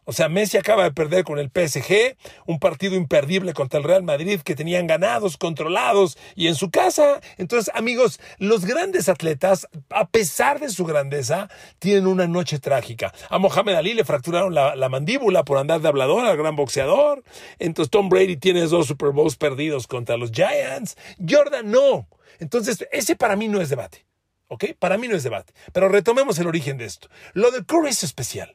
O 0.05 0.13
sea, 0.13 0.29
Messi 0.29 0.57
acaba 0.57 0.85
de 0.85 0.93
perder 0.93 1.25
con 1.25 1.39
el 1.39 1.51
PSG, 1.51 2.17
un 2.47 2.59
partido 2.59 2.95
imperdible 2.95 3.55
contra 3.55 3.79
el 3.79 3.85
Real 3.85 4.03
Madrid 4.03 4.41
que 4.41 4.55
tenían 4.55 4.87
ganados, 4.87 5.37
controlados 5.37 6.19
y 6.35 6.49
en 6.49 6.55
su 6.55 6.71
casa. 6.71 7.21
Entonces, 7.39 7.73
amigos, 7.75 8.21
los 8.39 8.65
grandes 8.65 9.09
atletas, 9.09 9.67
a 9.91 10.09
pesar 10.09 10.61
de 10.61 10.69
su 10.69 10.85
grandeza, 10.85 11.49
tienen 11.79 12.07
una 12.07 12.27
noche 12.27 12.59
trágica. 12.59 13.13
A 13.31 13.39
Mohamed 13.39 13.75
Ali 13.75 13.95
le 13.95 14.05
fracturaron 14.05 14.55
la, 14.55 14.77
la 14.77 14.89
mandíbula 14.89 15.45
por 15.45 15.59
andar 15.59 15.81
de 15.81 15.89
hablador 15.89 16.25
al 16.27 16.37
gran 16.37 16.57
boxeador. 16.57 17.23
Entonces, 17.59 17.91
Tom 17.91 18.09
Brady 18.09 18.37
tiene 18.37 18.63
dos 18.67 18.87
Super 18.87 19.11
Bowls 19.11 19.37
perdidos 19.37 19.87
contra 19.87 20.17
los 20.17 20.31
Giants. 20.31 20.97
Jordan 21.27 21.71
no. 21.71 22.09
Entonces, 22.39 22.87
ese 22.93 23.17
para 23.17 23.37
mí 23.37 23.49
no 23.49 23.61
es 23.61 23.71
debate. 23.71 24.07
¿Ok? 24.49 24.67
Para 24.79 24.99
mí 24.99 25.09
no 25.09 25.17
es 25.17 25.23
debate. 25.23 25.55
Pero 25.73 25.89
retomemos 25.89 26.39
el 26.39 26.47
origen 26.47 26.77
de 26.77 26.85
esto. 26.85 27.09
Lo 27.33 27.51
de 27.51 27.65
Curry 27.65 27.89
es 27.91 28.05
especial. 28.05 28.55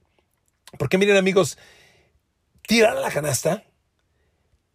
Porque 0.77 0.97
miren 0.97 1.17
amigos, 1.17 1.57
tirar 2.67 2.97
a 2.97 3.01
la 3.01 3.11
canasta 3.11 3.63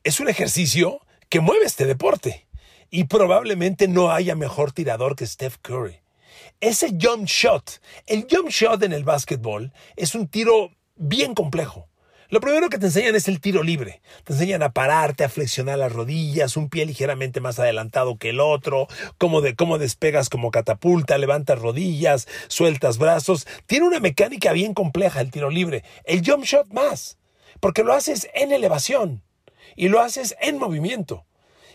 es 0.02 0.20
un 0.20 0.28
ejercicio 0.28 1.00
que 1.28 1.40
mueve 1.40 1.64
este 1.64 1.86
deporte. 1.86 2.46
Y 2.90 3.04
probablemente 3.04 3.88
no 3.88 4.12
haya 4.12 4.36
mejor 4.36 4.72
tirador 4.72 5.16
que 5.16 5.26
Steph 5.26 5.56
Curry. 5.62 6.00
Ese 6.60 6.96
jump 7.00 7.26
shot, 7.26 7.80
el 8.06 8.26
jump 8.30 8.50
shot 8.50 8.82
en 8.82 8.92
el 8.92 9.04
básquetbol 9.04 9.72
es 9.96 10.14
un 10.14 10.28
tiro 10.28 10.70
bien 10.96 11.34
complejo. 11.34 11.88
Lo 12.34 12.40
primero 12.40 12.68
que 12.68 12.78
te 12.78 12.86
enseñan 12.86 13.14
es 13.14 13.28
el 13.28 13.40
tiro 13.40 13.62
libre. 13.62 14.02
Te 14.24 14.32
enseñan 14.32 14.64
a 14.64 14.72
pararte, 14.72 15.22
a 15.22 15.28
flexionar 15.28 15.78
las 15.78 15.92
rodillas, 15.92 16.56
un 16.56 16.68
pie 16.68 16.84
ligeramente 16.84 17.40
más 17.40 17.60
adelantado 17.60 18.18
que 18.18 18.30
el 18.30 18.40
otro, 18.40 18.88
cómo, 19.18 19.40
de, 19.40 19.54
cómo 19.54 19.78
despegas 19.78 20.28
como 20.30 20.50
catapulta, 20.50 21.16
levantas 21.16 21.60
rodillas, 21.60 22.26
sueltas 22.48 22.98
brazos. 22.98 23.46
Tiene 23.66 23.86
una 23.86 24.00
mecánica 24.00 24.50
bien 24.50 24.74
compleja 24.74 25.20
el 25.20 25.30
tiro 25.30 25.48
libre. 25.48 25.84
El 26.02 26.28
jump 26.28 26.42
shot 26.42 26.72
más, 26.72 27.18
porque 27.60 27.84
lo 27.84 27.92
haces 27.92 28.28
en 28.34 28.50
elevación 28.50 29.22
y 29.76 29.86
lo 29.86 30.00
haces 30.00 30.34
en 30.40 30.58
movimiento. 30.58 31.26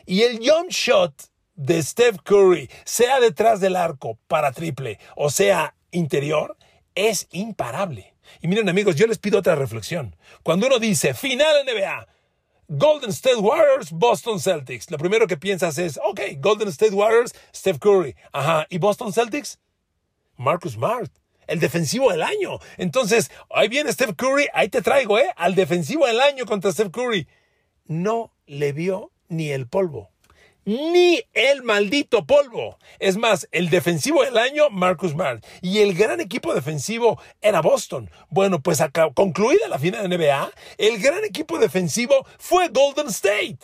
Y 0.06 0.24
el 0.24 0.40
jump 0.40 0.72
shot 0.72 1.14
de 1.56 1.82
Steph 1.82 2.18
Curry, 2.26 2.70
sea 2.84 3.22
detrás 3.22 3.62
del 3.62 3.78
arco 3.78 4.20
para 4.28 4.52
triple 4.52 5.00
o 5.16 5.30
sea 5.30 5.74
interior, 5.92 6.58
es 6.96 7.30
imparable. 7.32 8.14
Y 8.42 8.48
miren 8.48 8.70
amigos, 8.70 8.96
yo 8.96 9.08
les 9.08 9.18
pido 9.18 9.40
otra 9.40 9.56
reflexión. 9.56 10.16
Cuando 10.44 10.68
uno 10.68 10.80
dice 10.80 11.14
final 11.14 11.66
NBA, 11.66 12.08
Golden 12.68 13.10
State 13.10 13.38
Warriors, 13.38 13.92
Boston 13.92 14.40
Celtics, 14.40 14.92
lo 14.92 14.98
primero 14.98 15.28
que 15.28 15.38
piensas 15.38 15.78
es, 15.78 16.00
ok, 16.04 16.22
Golden 16.38 16.68
State 16.70 16.94
Warriors, 16.94 17.34
Steph 17.54 17.80
Curry. 17.80 18.16
Ajá, 18.32 18.68
¿y 18.70 18.78
Boston 18.78 19.12
Celtics? 19.12 19.60
Marcus 20.38 20.74
Smart, 20.74 21.12
el 21.48 21.60
defensivo 21.60 22.12
del 22.12 22.22
año. 22.22 22.60
Entonces, 22.78 23.32
ahí 23.50 23.68
viene 23.68 23.92
Steph 23.92 24.16
Curry, 24.16 24.48
ahí 24.54 24.70
te 24.70 24.82
traigo, 24.82 25.18
¿eh? 25.18 25.32
Al 25.36 25.56
defensivo 25.56 26.06
del 26.06 26.20
año 26.20 26.46
contra 26.46 26.72
Steph 26.72 26.92
Curry. 26.92 27.28
No 27.86 28.34
le 28.46 28.72
vio 28.72 29.12
ni 29.28 29.50
el 29.50 29.68
polvo 29.68 30.12
ni 30.70 31.24
el 31.34 31.64
maldito 31.64 32.28
polvo. 32.28 32.78
Es 33.00 33.18
más, 33.18 33.48
el 33.52 33.72
defensivo 33.72 34.24
del 34.24 34.38
año, 34.38 34.70
Marcus 34.70 35.12
Smart. 35.12 35.44
Y 35.64 35.80
el 35.80 35.96
gran 35.96 36.20
equipo 36.22 36.54
defensivo 36.54 37.20
era 37.42 37.62
Boston. 37.62 38.12
Bueno, 38.30 38.62
pues 38.62 38.80
concluida 39.16 39.68
la 39.68 39.80
final 39.80 40.08
de 40.08 40.16
NBA, 40.16 40.52
el 40.78 41.02
gran 41.02 41.24
equipo 41.24 41.58
defensivo 41.58 42.24
fue 42.38 42.68
Golden 42.68 43.08
State. 43.08 43.58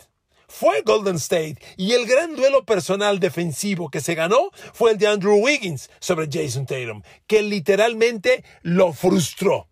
Fue 0.48 0.82
Golden 0.82 1.14
State. 1.14 1.58
Y 1.76 1.92
el 1.92 2.06
gran 2.06 2.34
duelo 2.34 2.64
personal 2.64 3.20
defensivo 3.20 3.88
que 3.88 4.00
se 4.00 4.16
ganó 4.16 4.50
fue 4.72 4.90
el 4.90 4.98
de 4.98 5.06
Andrew 5.06 5.36
Wiggins 5.36 5.90
sobre 6.00 6.28
Jason 6.28 6.66
Tatum, 6.66 7.02
que 7.28 7.40
literalmente 7.42 8.42
lo 8.62 8.92
frustró. 8.92 9.68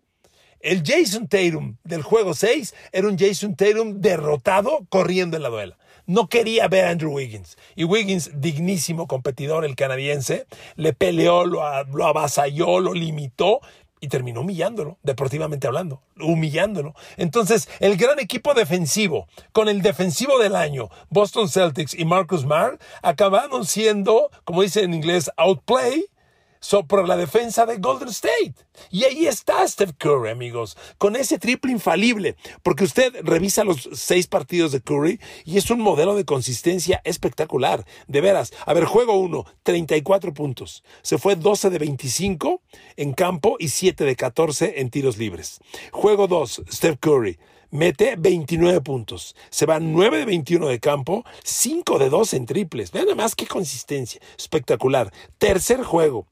El 0.61 0.83
Jason 0.85 1.27
Tatum 1.27 1.75
del 1.83 2.01
juego 2.01 2.33
6 2.33 2.73
era 2.93 3.09
un 3.09 3.17
Jason 3.17 3.57
Tatum 3.57 3.99
derrotado 3.99 4.85
corriendo 4.89 5.35
en 5.35 5.43
la 5.43 5.49
duela 5.49 5.77
no 6.05 6.27
quería 6.27 6.67
ver 6.67 6.85
a 6.85 6.89
Andrew 6.89 7.13
Wiggins. 7.13 7.57
Y 7.75 7.83
Wiggins, 7.83 8.31
dignísimo 8.35 9.07
competidor, 9.07 9.65
el 9.65 9.75
canadiense, 9.75 10.47
le 10.75 10.93
peleó, 10.93 11.45
lo, 11.45 11.63
avasalló, 11.63 12.79
lo 12.79 12.93
limitó 12.93 13.61
y 14.01 14.07
terminó 14.07 14.41
humillándolo, 14.41 14.99
deportivamente 15.03 15.67
hablando, 15.67 16.01
humillándolo. 16.19 16.93
Entonces, 17.17 17.69
el 17.79 17.97
gran 17.97 18.19
equipo 18.19 18.53
defensivo, 18.53 19.27
con 19.51 19.69
el 19.69 19.81
defensivo 19.81 20.37
del 20.37 20.55
año, 20.55 20.89
Boston 21.09 21.49
Celtics 21.49 21.93
y 21.93 22.05
Marcus 22.05 22.41
Smart, 22.41 22.81
acabaron 23.01 23.65
siendo, 23.65 24.29
como 24.43 24.61
dice 24.61 24.83
en 24.83 24.93
inglés, 24.93 25.31
outplay 25.37 26.05
por 26.69 27.07
la 27.07 27.15
defensa 27.15 27.65
de 27.65 27.77
Golden 27.77 28.09
State. 28.09 28.55
Y 28.89 29.03
ahí 29.03 29.27
está 29.27 29.65
Steph 29.67 29.93
Curry, 29.97 30.29
amigos, 30.29 30.77
con 30.97 31.15
ese 31.15 31.37
triple 31.37 31.71
infalible, 31.71 32.35
porque 32.63 32.83
usted 32.83 33.13
revisa 33.23 33.63
los 33.63 33.87
seis 33.93 34.27
partidos 34.27 34.71
de 34.71 34.81
Curry 34.81 35.19
y 35.45 35.57
es 35.57 35.69
un 35.69 35.79
modelo 35.79 36.15
de 36.15 36.25
consistencia 36.25 37.01
espectacular. 37.03 37.85
De 38.07 38.21
veras, 38.21 38.51
a 38.65 38.73
ver, 38.73 38.85
juego 38.85 39.17
1, 39.19 39.45
34 39.63 40.33
puntos. 40.33 40.83
Se 41.03 41.17
fue 41.17 41.35
12 41.35 41.69
de 41.69 41.79
25 41.79 42.61
en 42.97 43.13
campo 43.13 43.57
y 43.59 43.69
7 43.69 44.03
de 44.03 44.15
14 44.15 44.81
en 44.81 44.89
tiros 44.89 45.17
libres. 45.17 45.59
Juego 45.91 46.27
2, 46.27 46.63
Steph 46.71 46.97
Curry 46.99 47.37
mete 47.69 48.15
29 48.17 48.81
puntos. 48.81 49.35
Se 49.49 49.65
va 49.65 49.79
9 49.79 50.19
de 50.19 50.25
21 50.25 50.67
de 50.67 50.79
campo, 50.79 51.25
5 51.43 51.99
de 51.99 52.09
2 52.09 52.33
en 52.33 52.45
triples. 52.45 52.91
Vean 52.91 53.05
nada 53.05 53.15
más 53.15 53.35
qué 53.35 53.45
consistencia. 53.45 54.21
Espectacular. 54.37 55.11
Tercer 55.37 55.83
juego. 55.83 56.27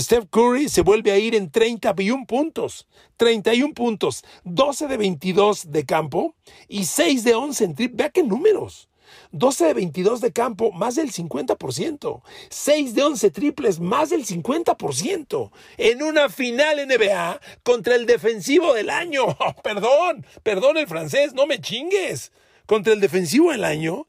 Steph 0.00 0.26
Curry 0.30 0.68
se 0.68 0.82
vuelve 0.82 1.10
a 1.10 1.18
ir 1.18 1.34
en 1.34 1.50
31 1.50 2.26
puntos. 2.26 2.86
31 3.16 3.74
puntos, 3.74 4.24
12 4.44 4.86
de 4.86 4.96
22 4.96 5.72
de 5.72 5.84
campo 5.84 6.34
y 6.68 6.84
6 6.84 7.24
de 7.24 7.34
11 7.34 7.64
en 7.64 7.74
trip. 7.74 7.96
Vea 7.96 8.10
qué 8.10 8.22
números. 8.22 8.88
12 9.32 9.66
de 9.66 9.74
22 9.74 10.20
de 10.20 10.32
campo, 10.32 10.70
más 10.72 10.94
del 10.94 11.10
50%. 11.12 12.22
6 12.50 12.94
de 12.94 13.02
11 13.02 13.30
triples, 13.30 13.80
más 13.80 14.10
del 14.10 14.24
50%. 14.24 15.50
En 15.78 16.02
una 16.02 16.28
final 16.28 16.86
NBA 16.86 17.40
contra 17.62 17.94
el 17.94 18.06
defensivo 18.06 18.74
del 18.74 18.90
año. 18.90 19.26
perdón, 19.64 20.24
perdón 20.42 20.76
el 20.76 20.86
francés, 20.86 21.34
no 21.34 21.46
me 21.46 21.60
chingues 21.60 22.32
contra 22.66 22.92
el 22.92 23.00
defensivo 23.00 23.50
del 23.50 23.64
año. 23.64 24.06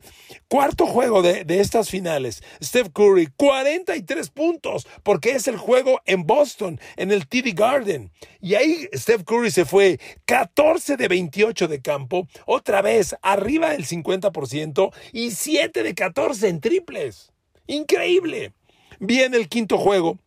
Cuarto 0.50 0.88
juego 0.88 1.22
de, 1.22 1.46
estas 1.60 1.92
finales. 1.92 2.42
Steph 2.60 2.90
Curry, 2.92 3.28
43 3.38 4.32
puntos, 4.32 4.88
porque 5.04 5.34
es 5.34 5.48
el 5.48 5.58
juego 5.58 6.02
en 6.08 6.26
Boston, 6.26 6.80
en 6.98 7.12
el 7.12 7.28
TD 7.28 7.54
Garden. 7.54 8.12
Y 8.42 8.56
ahí 8.56 8.90
Steph 8.92 9.26
Curry 9.26 9.52
se 9.52 9.66
fue 9.66 10.00
14 10.26 10.98
de 10.98 11.08
28 11.08 11.68
de 11.68 11.82
campo, 11.84 12.28
otra 12.48 12.82
vez 12.82 13.16
arriba 13.22 13.70
del 13.70 13.86
50% 13.86 14.92
y 15.14 15.30
7 15.30 15.84
de 15.84 15.94
14 15.94 16.48
en 16.50 16.62
triples. 16.62 17.32
Increíble. 17.68 18.54
Viene 19.00 19.38
el 19.38 19.50
quinto 19.50 19.78
juego 19.78 20.18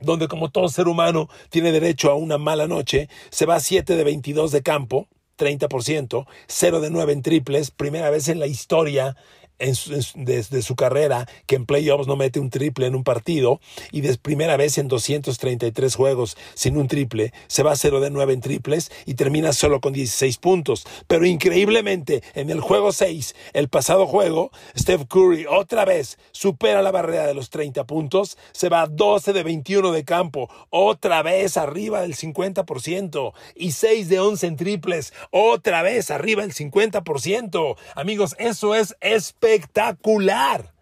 donde 0.00 0.28
como 0.28 0.52
todo 0.52 0.68
ser 0.68 0.86
humano 0.86 1.28
tiene 1.50 1.72
derecho 1.72 2.12
a 2.12 2.14
una 2.14 2.38
mala 2.38 2.68
noche, 2.68 3.08
se 3.30 3.44
va 3.44 3.58
7 3.58 3.96
de 3.96 4.04
22 4.04 4.52
de 4.52 4.62
campo, 4.62 5.08
30%, 5.36 6.26
0 6.46 6.80
de 6.80 6.90
9 6.90 7.12
en 7.12 7.22
triples, 7.22 7.72
primera 7.72 8.08
vez 8.10 8.28
en 8.28 8.38
la 8.38 8.46
historia 8.46 9.16
desde 9.58 10.62
su 10.62 10.76
carrera 10.76 11.28
que 11.46 11.56
en 11.56 11.66
playoffs 11.66 12.06
no 12.06 12.16
mete 12.16 12.38
un 12.38 12.50
triple 12.50 12.86
en 12.86 12.94
un 12.94 13.02
partido 13.02 13.60
y 13.90 14.02
de 14.02 14.16
primera 14.16 14.56
vez 14.56 14.78
en 14.78 14.86
233 14.86 15.94
juegos 15.94 16.36
sin 16.54 16.76
un 16.76 16.86
triple, 16.86 17.32
se 17.48 17.62
va 17.62 17.72
a 17.72 17.76
0 17.76 18.00
de 18.00 18.10
9 18.10 18.34
en 18.34 18.40
triples 18.40 18.90
y 19.04 19.14
termina 19.14 19.52
solo 19.52 19.80
con 19.80 19.92
16 19.92 20.38
puntos. 20.38 20.86
Pero 21.08 21.26
increíblemente, 21.26 22.22
en 22.34 22.50
el 22.50 22.60
juego 22.60 22.92
6, 22.92 23.34
el 23.52 23.68
pasado 23.68 24.06
juego, 24.06 24.50
Steph 24.76 25.06
Curry 25.08 25.46
otra 25.46 25.84
vez 25.84 26.18
supera 26.30 26.82
la 26.82 26.92
barrera 26.92 27.26
de 27.26 27.34
los 27.34 27.50
30 27.50 27.84
puntos, 27.84 28.38
se 28.52 28.68
va 28.68 28.82
a 28.82 28.86
12 28.86 29.32
de 29.32 29.42
21 29.42 29.92
de 29.92 30.04
campo, 30.04 30.48
otra 30.70 31.22
vez 31.22 31.56
arriba 31.56 32.00
del 32.00 32.14
50% 32.14 33.32
y 33.56 33.72
6 33.72 34.08
de 34.08 34.20
11 34.20 34.46
en 34.46 34.56
triples, 34.56 35.12
otra 35.30 35.82
vez 35.82 36.10
arriba 36.10 36.42
del 36.42 36.54
50%. 36.54 37.76
Amigos, 37.94 38.36
eso 38.38 38.74
es 38.74 38.96
espectacular 39.00 39.47
espectacular. 39.54 40.72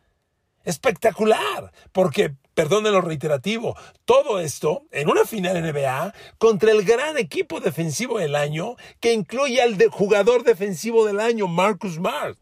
Espectacular. 0.65 1.73
Porque, 1.93 2.35
perdone 2.55 2.91
lo 2.91 3.01
reiterativo, 3.01 3.77
todo 4.05 4.41
esto 4.41 4.85
en 4.91 5.09
una 5.09 5.25
final 5.25 5.63
NBA 5.63 6.15
contra 6.39 6.73
el 6.73 6.85
gran 6.85 7.19
equipo 7.19 7.61
defensivo 7.61 8.19
del 8.19 8.35
año 8.35 8.77
que 8.99 9.13
incluye 9.13 9.61
al 9.61 9.77
jugador 9.89 10.43
defensivo 10.43 11.07
del 11.07 11.21
año, 11.21 11.47
Marcus 11.49 11.95
Smart. 11.95 12.39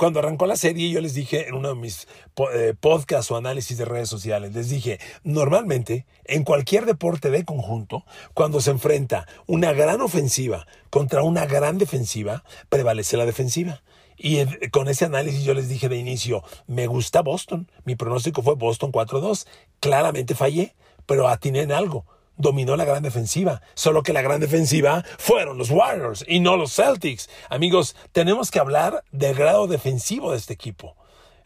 Cuando 0.00 0.20
arrancó 0.20 0.46
la 0.46 0.56
serie, 0.56 0.88
yo 0.88 1.02
les 1.02 1.12
dije 1.12 1.46
en 1.46 1.54
uno 1.54 1.68
de 1.68 1.74
mis 1.74 2.08
eh, 2.54 2.72
podcasts 2.80 3.30
o 3.30 3.36
análisis 3.36 3.76
de 3.76 3.84
redes 3.84 4.08
sociales, 4.08 4.54
les 4.54 4.70
dije, 4.70 4.98
normalmente 5.24 6.06
en 6.24 6.42
cualquier 6.42 6.86
deporte 6.86 7.28
de 7.28 7.44
conjunto, 7.44 8.06
cuando 8.32 8.62
se 8.62 8.70
enfrenta 8.70 9.28
una 9.46 9.74
gran 9.74 10.00
ofensiva 10.00 10.66
contra 10.88 11.22
una 11.22 11.44
gran 11.44 11.76
defensiva, 11.76 12.44
prevalece 12.70 13.18
la 13.18 13.26
defensiva. 13.26 13.82
Y 14.22 14.44
con 14.68 14.88
ese 14.88 15.06
análisis 15.06 15.44
yo 15.44 15.54
les 15.54 15.70
dije 15.70 15.88
de 15.88 15.96
inicio, 15.96 16.44
me 16.66 16.86
gusta 16.86 17.22
Boston. 17.22 17.70
Mi 17.84 17.96
pronóstico 17.96 18.42
fue 18.42 18.54
Boston 18.54 18.92
4-2. 18.92 19.46
Claramente 19.80 20.34
fallé, 20.34 20.74
pero 21.06 21.26
atiné 21.26 21.62
en 21.62 21.72
algo. 21.72 22.04
Dominó 22.36 22.76
la 22.76 22.84
gran 22.84 23.02
defensiva. 23.02 23.62
Solo 23.72 24.02
que 24.02 24.12
la 24.12 24.20
gran 24.20 24.38
defensiva 24.38 25.06
fueron 25.16 25.56
los 25.56 25.70
Warriors 25.70 26.22
y 26.28 26.40
no 26.40 26.58
los 26.58 26.74
Celtics. 26.74 27.30
Amigos, 27.48 27.96
tenemos 28.12 28.50
que 28.50 28.58
hablar 28.58 29.02
del 29.10 29.34
grado 29.34 29.66
defensivo 29.66 30.32
de 30.32 30.36
este 30.36 30.52
equipo. 30.52 30.96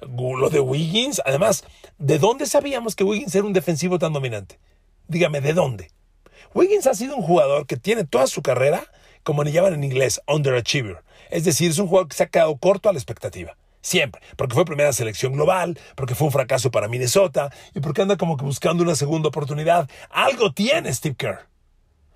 Lo 0.00 0.50
de 0.50 0.59
Wiggins, 0.59 1.23
además, 1.25 1.64
¿de 1.99 2.19
dónde 2.19 2.47
sabíamos 2.47 2.97
que 2.97 3.04
Wiggins 3.04 3.37
era 3.37 3.45
un 3.45 3.52
defensivo 3.52 4.00
tan 4.00 4.12
dominante? 4.12 4.59
Dígame, 5.07 5.40
¿de 5.40 5.52
dónde? 5.52 5.93
Wiggins 6.54 6.88
ha 6.88 6.95
sido 6.95 7.14
un 7.14 7.23
jugador 7.23 7.69
que 7.69 7.76
tiene 7.76 8.02
toda 8.02 8.26
su 8.26 8.43
carrera, 8.43 8.85
como 9.23 9.45
le 9.45 9.52
llaman 9.52 9.75
en 9.75 9.85
inglés, 9.85 10.21
underachiever. 10.26 11.04
Es 11.35 11.43
decir, 11.43 11.73
es 11.73 11.81
un 11.81 11.88
jugador 11.88 12.07
que 12.07 12.14
se 12.14 12.23
ha 12.23 12.29
quedado 12.29 12.57
corto 12.59 12.88
a 12.88 12.93
la 12.93 12.99
expectativa. 13.00 13.57
Siempre, 13.81 14.23
porque 14.37 14.55
fue 14.55 14.64
primera 14.64 14.93
selección 14.93 15.33
global, 15.33 15.76
porque 15.97 16.14
fue 16.14 16.29
un 16.29 16.33
fracaso 16.33 16.71
para 16.71 16.87
Minnesota 16.87 17.50
y 17.75 17.81
porque 17.81 18.03
anda 18.03 18.17
como 18.17 18.37
que 18.37 18.45
buscando 18.45 18.85
una 18.85 18.95
segunda 18.95 19.31
oportunidad. 19.31 19.91
Algo 20.11 20.53
tiene 20.53 20.95
Steve 20.95 21.17
Kerr. 21.17 21.49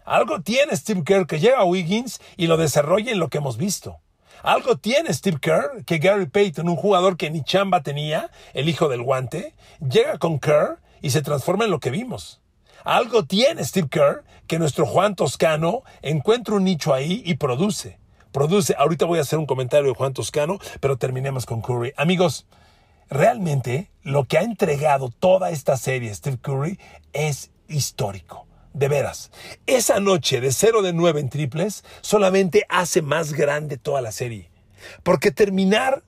Algo 0.04 0.40
tiene 0.42 0.76
Steve 0.76 1.02
Kerr 1.02 1.26
que 1.26 1.40
llega 1.40 1.58
a 1.58 1.64
Wiggins 1.64 2.20
y 2.36 2.46
lo 2.46 2.56
desarrolla 2.56 3.10
en 3.10 3.18
lo 3.18 3.28
que 3.28 3.38
hemos 3.38 3.56
visto. 3.56 3.98
Algo 4.44 4.76
tiene 4.76 5.12
Steve 5.12 5.38
Kerr, 5.40 5.84
que 5.84 5.98
Gary 5.98 6.26
Payton, 6.26 6.68
un 6.68 6.76
jugador 6.76 7.16
que 7.16 7.28
ni 7.28 7.42
chamba 7.42 7.82
tenía, 7.82 8.30
el 8.54 8.68
hijo 8.68 8.88
del 8.88 9.02
guante, 9.02 9.56
llega 9.80 10.18
con 10.18 10.38
Kerr 10.38 10.78
y 11.02 11.10
se 11.10 11.22
transforma 11.22 11.64
en 11.64 11.72
lo 11.72 11.80
que 11.80 11.90
vimos. 11.90 12.40
Algo 12.84 13.24
tiene 13.24 13.64
Steve 13.64 13.88
Kerr, 13.90 14.22
que 14.46 14.60
nuestro 14.60 14.86
Juan 14.86 15.16
Toscano 15.16 15.82
encuentra 16.02 16.54
un 16.54 16.62
nicho 16.62 16.94
ahí 16.94 17.20
y 17.26 17.34
produce. 17.34 17.98
Produce. 18.32 18.74
Ahorita 18.78 19.06
voy 19.06 19.18
a 19.18 19.22
hacer 19.22 19.38
un 19.38 19.46
comentario 19.46 19.88
de 19.88 19.94
Juan 19.94 20.12
Toscano, 20.12 20.58
pero 20.80 20.96
terminemos 20.96 21.46
con 21.46 21.62
Curry. 21.62 21.92
Amigos, 21.96 22.46
realmente 23.08 23.90
lo 24.02 24.24
que 24.24 24.38
ha 24.38 24.42
entregado 24.42 25.10
toda 25.10 25.50
esta 25.50 25.76
serie 25.76 26.14
Steve 26.14 26.38
Curry 26.40 26.78
es 27.12 27.50
histórico. 27.68 28.46
De 28.74 28.88
veras, 28.88 29.32
esa 29.66 29.98
noche 29.98 30.40
de 30.40 30.52
0 30.52 30.82
de 30.82 30.92
9 30.92 31.20
en 31.20 31.30
triples 31.30 31.84
solamente 32.00 32.64
hace 32.68 33.02
más 33.02 33.32
grande 33.32 33.76
toda 33.76 34.00
la 34.00 34.12
serie. 34.12 34.50
Porque 35.02 35.32
terminar 35.32 36.04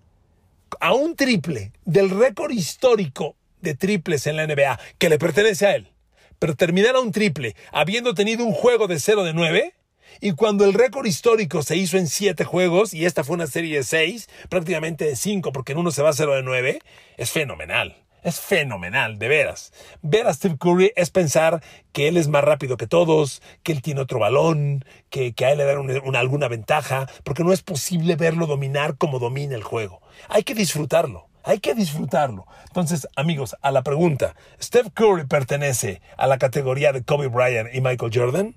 a 0.79 0.93
un 0.93 1.17
triple 1.17 1.73
del 1.85 2.11
récord 2.11 2.53
histórico 2.53 3.35
de 3.61 3.75
triples 3.75 4.27
en 4.27 4.37
la 4.37 4.47
NBA 4.47 4.79
que 4.99 5.09
le 5.09 5.19
pertenece 5.19 5.67
a 5.67 5.75
él, 5.75 5.93
pero 6.39 6.55
terminar 6.55 6.95
a 6.95 7.01
un 7.01 7.13
triple 7.13 7.57
habiendo 7.73 8.15
tenido 8.15 8.45
un 8.45 8.53
juego 8.53 8.87
de 8.87 9.01
0 9.01 9.25
de 9.25 9.35
9, 9.35 9.75
y 10.21 10.33
cuando 10.33 10.65
el 10.65 10.75
récord 10.75 11.07
histórico 11.07 11.63
se 11.63 11.77
hizo 11.77 11.97
en 11.97 12.07
7 12.07 12.45
juegos, 12.45 12.95
y 12.95 13.05
esta 13.05 13.25
fue 13.25 13.37
una 13.37 13.47
serie 13.47 13.77
de 13.77 13.85
6, 13.85 14.29
prácticamente 14.49 15.05
de 15.05 15.17
5, 15.17 15.53
porque 15.53 15.73
en 15.73 15.79
uno 15.79 15.91
se 15.91 16.03
va 16.03 16.11
a 16.11 16.15
0 16.15 16.35
de 16.35 16.43
9, 16.43 16.79
es 17.17 17.31
fenomenal. 17.31 17.97
Es 18.23 18.39
fenomenal, 18.39 19.19
de 19.19 19.29
veras. 19.29 19.73
Ver 20.03 20.27
a 20.27 20.35
Steve 20.35 20.57
Curry 20.59 20.93
es 20.95 21.11
pensar 21.11 21.63
que 21.93 22.07
él 22.07 22.19
es 22.19 22.29
más 22.29 22.45
rápido 22.45 22.77
que 22.77 22.87
todos, 22.87 23.41
que 23.63 23.73
él 23.73 23.81
tiene 23.81 24.03
otro 24.03 24.19
balón, 24.19 24.85
que, 25.09 25.35
a 25.39 25.51
él 25.51 25.59
le 25.59 25.65
dan 25.65 26.17
alguna 26.17 26.49
ventaja, 26.49 27.09
porque 27.25 27.45
no 27.45 27.53
es 27.53 27.63
posible 27.63 28.17
verlo 28.17 28.47
dominar 28.47 28.99
como 28.99 29.19
domina 29.19 29.55
el 29.55 29.63
juego. 29.63 30.03
Hay 30.29 30.43
que 30.43 30.55
disfrutarlo. 30.55 31.29
Hay 31.43 31.61
que 31.61 31.75
disfrutarlo. 31.75 32.47
Entonces, 32.67 33.09
amigos, 33.17 33.57
a 33.63 33.71
la 33.71 33.83
pregunta, 33.83 34.37
¿Steve 34.61 34.91
Curry 34.93 35.27
pertenece 35.27 36.03
a 36.19 36.27
la 36.27 36.37
categoría 36.37 36.93
de 36.93 37.03
Kobe 37.03 37.29
Bryant 37.29 37.75
y 37.75 37.81
Michael 37.81 38.13
Jordan? 38.15 38.55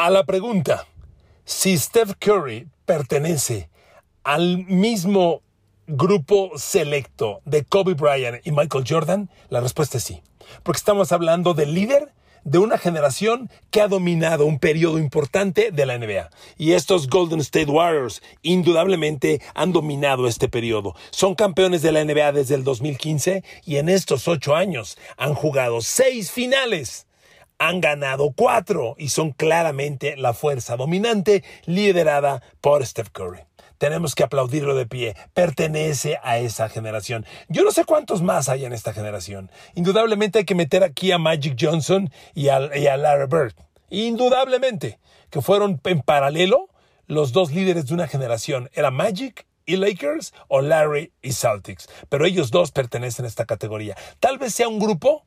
A 0.00 0.10
la 0.10 0.22
pregunta, 0.22 0.86
si 1.44 1.76
Steph 1.76 2.12
Curry 2.20 2.68
pertenece 2.86 3.68
al 4.22 4.64
mismo 4.66 5.42
grupo 5.88 6.52
selecto 6.56 7.40
de 7.44 7.64
Kobe 7.64 7.94
Bryant 7.94 8.46
y 8.46 8.52
Michael 8.52 8.84
Jordan? 8.88 9.28
La 9.48 9.60
respuesta 9.60 9.98
es 9.98 10.04
sí. 10.04 10.22
Porque 10.62 10.78
estamos 10.78 11.10
hablando 11.10 11.52
del 11.52 11.74
líder 11.74 12.12
de 12.44 12.58
una 12.58 12.78
generación 12.78 13.50
que 13.72 13.80
ha 13.80 13.88
dominado 13.88 14.46
un 14.46 14.60
periodo 14.60 15.00
importante 15.00 15.72
de 15.72 15.84
la 15.84 15.98
NBA. 15.98 16.30
Y 16.56 16.74
estos 16.74 17.08
Golden 17.08 17.40
State 17.40 17.68
Warriors 17.68 18.22
indudablemente 18.42 19.42
han 19.56 19.72
dominado 19.72 20.28
este 20.28 20.48
periodo. 20.48 20.94
Son 21.10 21.34
campeones 21.34 21.82
de 21.82 21.90
la 21.90 22.04
NBA 22.04 22.30
desde 22.30 22.54
el 22.54 22.62
2015 22.62 23.42
y 23.64 23.78
en 23.78 23.88
estos 23.88 24.28
ocho 24.28 24.54
años 24.54 24.96
han 25.16 25.34
jugado 25.34 25.80
seis 25.80 26.30
finales. 26.30 27.07
Han 27.58 27.80
ganado 27.80 28.32
cuatro 28.36 28.94
y 28.98 29.08
son 29.08 29.32
claramente 29.32 30.16
la 30.16 30.32
fuerza 30.32 30.76
dominante 30.76 31.44
liderada 31.66 32.42
por 32.60 32.84
Steph 32.86 33.10
Curry 33.10 33.48
tenemos 33.78 34.14
que 34.14 34.24
aplaudirlo 34.24 34.74
de 34.74 34.86
pie. 34.86 35.16
Pertenece 35.32 36.18
a 36.22 36.38
esa 36.38 36.68
generación. 36.68 37.24
Yo 37.48 37.64
no 37.64 37.70
sé 37.70 37.84
cuántos 37.84 38.22
más 38.22 38.48
hay 38.48 38.64
en 38.64 38.72
esta 38.72 38.92
generación. 38.92 39.50
Indudablemente 39.74 40.40
hay 40.40 40.44
que 40.44 40.54
meter 40.54 40.84
aquí 40.84 41.12
a 41.12 41.18
Magic 41.18 41.56
Johnson 41.58 42.10
y 42.34 42.48
a, 42.48 42.58
Larry 42.58 43.26
Bird. 43.28 43.54
Indudablemente, 43.88 44.98
que 45.30 45.40
fueron 45.40 45.80
en 45.84 46.02
paralelo 46.02 46.68
los 47.06 47.32
dos 47.32 47.52
líderes 47.52 47.86
de 47.86 47.94
una 47.94 48.08
generación. 48.08 48.68
Era 48.74 48.90
Magic 48.90 49.46
y 49.64 49.76
Lakers 49.76 50.34
o 50.48 50.60
Larry 50.60 51.12
y 51.22 51.32
Celtics. 51.32 51.88
Pero 52.08 52.26
ellos 52.26 52.50
dos 52.50 52.72
pertenecen 52.72 53.24
a 53.24 53.28
esta 53.28 53.46
categoría. 53.46 53.96
Tal 54.20 54.38
vez 54.38 54.54
sea 54.54 54.68
un 54.68 54.78
grupo 54.78 55.24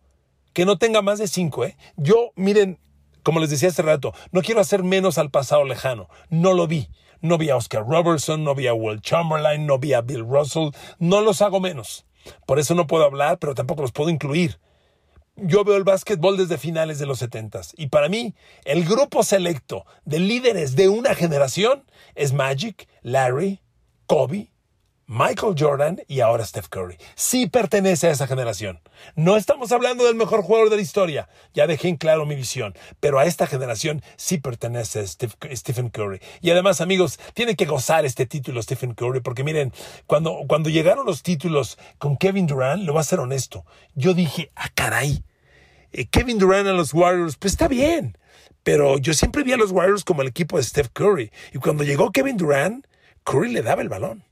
que 0.54 0.66
no 0.66 0.78
tenga 0.78 1.02
más 1.02 1.20
de 1.20 1.28
cinco. 1.28 1.66
¿eh? 1.66 1.78
Yo, 1.98 2.32
miren, 2.36 2.80
como 3.24 3.40
les 3.40 3.50
decía 3.50 3.70
hace 3.70 3.82
rato, 3.82 4.14
no 4.32 4.42
quiero 4.42 4.62
hacer 4.62 4.84
menos 4.84 5.18
al 5.18 5.30
pasado 5.30 5.64
lejano. 5.66 6.10
No 6.30 6.54
lo 6.54 6.68
vi. 6.68 6.90
No 7.22 7.38
vi 7.38 7.50
a 7.52 7.56
Oscar 7.56 7.86
Robertson, 7.88 8.44
no 8.44 8.56
vi 8.56 8.66
a 8.68 8.74
Will 8.74 9.00
Chamberlain, 9.00 9.68
no 9.68 9.78
vi 9.78 9.94
a 9.94 10.02
Bill 10.02 10.26
Russell. 10.28 10.72
No 10.98 11.22
los 11.22 11.42
hago 11.42 11.60
menos. 11.60 12.06
Por 12.46 12.60
eso 12.60 12.74
no 12.74 12.88
puedo 12.88 13.06
hablar, 13.06 13.38
pero 13.38 13.54
tampoco 13.54 13.84
los 13.84 13.92
puedo 13.92 14.10
incluir. 14.10 14.60
Yo 15.36 15.64
veo 15.64 15.78
el 15.78 15.84
básquetbol 15.84 16.38
desde 16.38 16.58
finales 16.58 17.00
de 17.00 17.06
los 17.06 17.20
70 17.20 17.62
y 17.78 17.88
para 17.88 18.10
mí 18.10 18.36
el 18.66 18.84
grupo 18.84 19.24
selecto 19.24 19.86
de 20.04 20.20
líderes 20.20 20.76
de 20.76 20.90
una 20.90 21.16
generación 21.16 21.86
es 22.16 22.34
Magic, 22.34 22.88
Larry, 23.02 23.62
Kobe, 24.08 24.51
Michael 25.14 25.56
Jordan 25.60 26.02
y 26.08 26.22
ahora 26.22 26.46
Steph 26.46 26.70
Curry. 26.70 26.96
Sí 27.16 27.48
pertenece 27.48 28.08
a 28.08 28.12
esa 28.12 28.28
generación. 28.28 28.80
No 29.18 29.36
estamos 29.36 29.74
hablando 29.74 30.06
del 30.06 30.16
mejor 30.16 30.42
jugador 30.42 30.70
de 30.70 30.78
la 30.78 30.82
historia, 30.82 31.28
ya 31.54 31.68
dejé 31.68 31.90
en 31.90 31.98
claro 31.98 32.26
mi 32.26 32.34
visión, 32.34 32.74
pero 33.02 33.20
a 33.20 33.26
esta 33.26 33.46
generación 33.46 34.02
sí 34.16 34.38
pertenece 34.38 35.06
Stephen 35.06 35.90
Curry. 35.90 36.22
Y 36.40 36.52
además, 36.52 36.80
amigos, 36.80 37.20
tiene 37.34 37.58
que 37.58 37.66
gozar 37.66 38.06
este 38.06 38.26
título 38.26 38.64
Stephen 38.64 38.94
Curry, 38.94 39.20
porque 39.20 39.44
miren, 39.44 39.74
cuando, 40.08 40.44
cuando 40.48 40.70
llegaron 40.70 41.06
los 41.06 41.24
títulos 41.24 41.78
con 41.98 42.16
Kevin 42.16 42.48
Durant, 42.48 42.84
lo 42.84 42.94
voy 42.94 43.02
a 43.02 43.04
ser 43.04 43.20
honesto, 43.20 43.66
yo 43.96 44.14
dije, 44.14 44.50
ah, 44.56 44.70
caray, 44.74 45.26
eh, 45.92 46.06
Kevin 46.06 46.38
Durant 46.38 46.70
a 46.70 46.72
los 46.72 46.94
Warriors, 46.94 47.36
pues 47.36 47.52
está 47.52 47.68
bien, 47.68 48.18
pero 48.64 48.98
yo 48.98 49.14
siempre 49.14 49.44
vi 49.44 49.52
a 49.52 49.58
los 49.58 49.72
Warriors 49.72 50.06
como 50.06 50.22
el 50.22 50.30
equipo 50.30 50.56
de 50.56 50.64
Steph 50.64 50.88
Curry. 50.94 51.34
Y 51.54 51.58
cuando 51.58 51.84
llegó 51.84 52.14
Kevin 52.14 52.38
Durant, 52.38 52.88
Curry 53.26 53.52
le 53.52 53.62
daba 53.62 53.82
el 53.82 53.90
balón. 53.90 54.24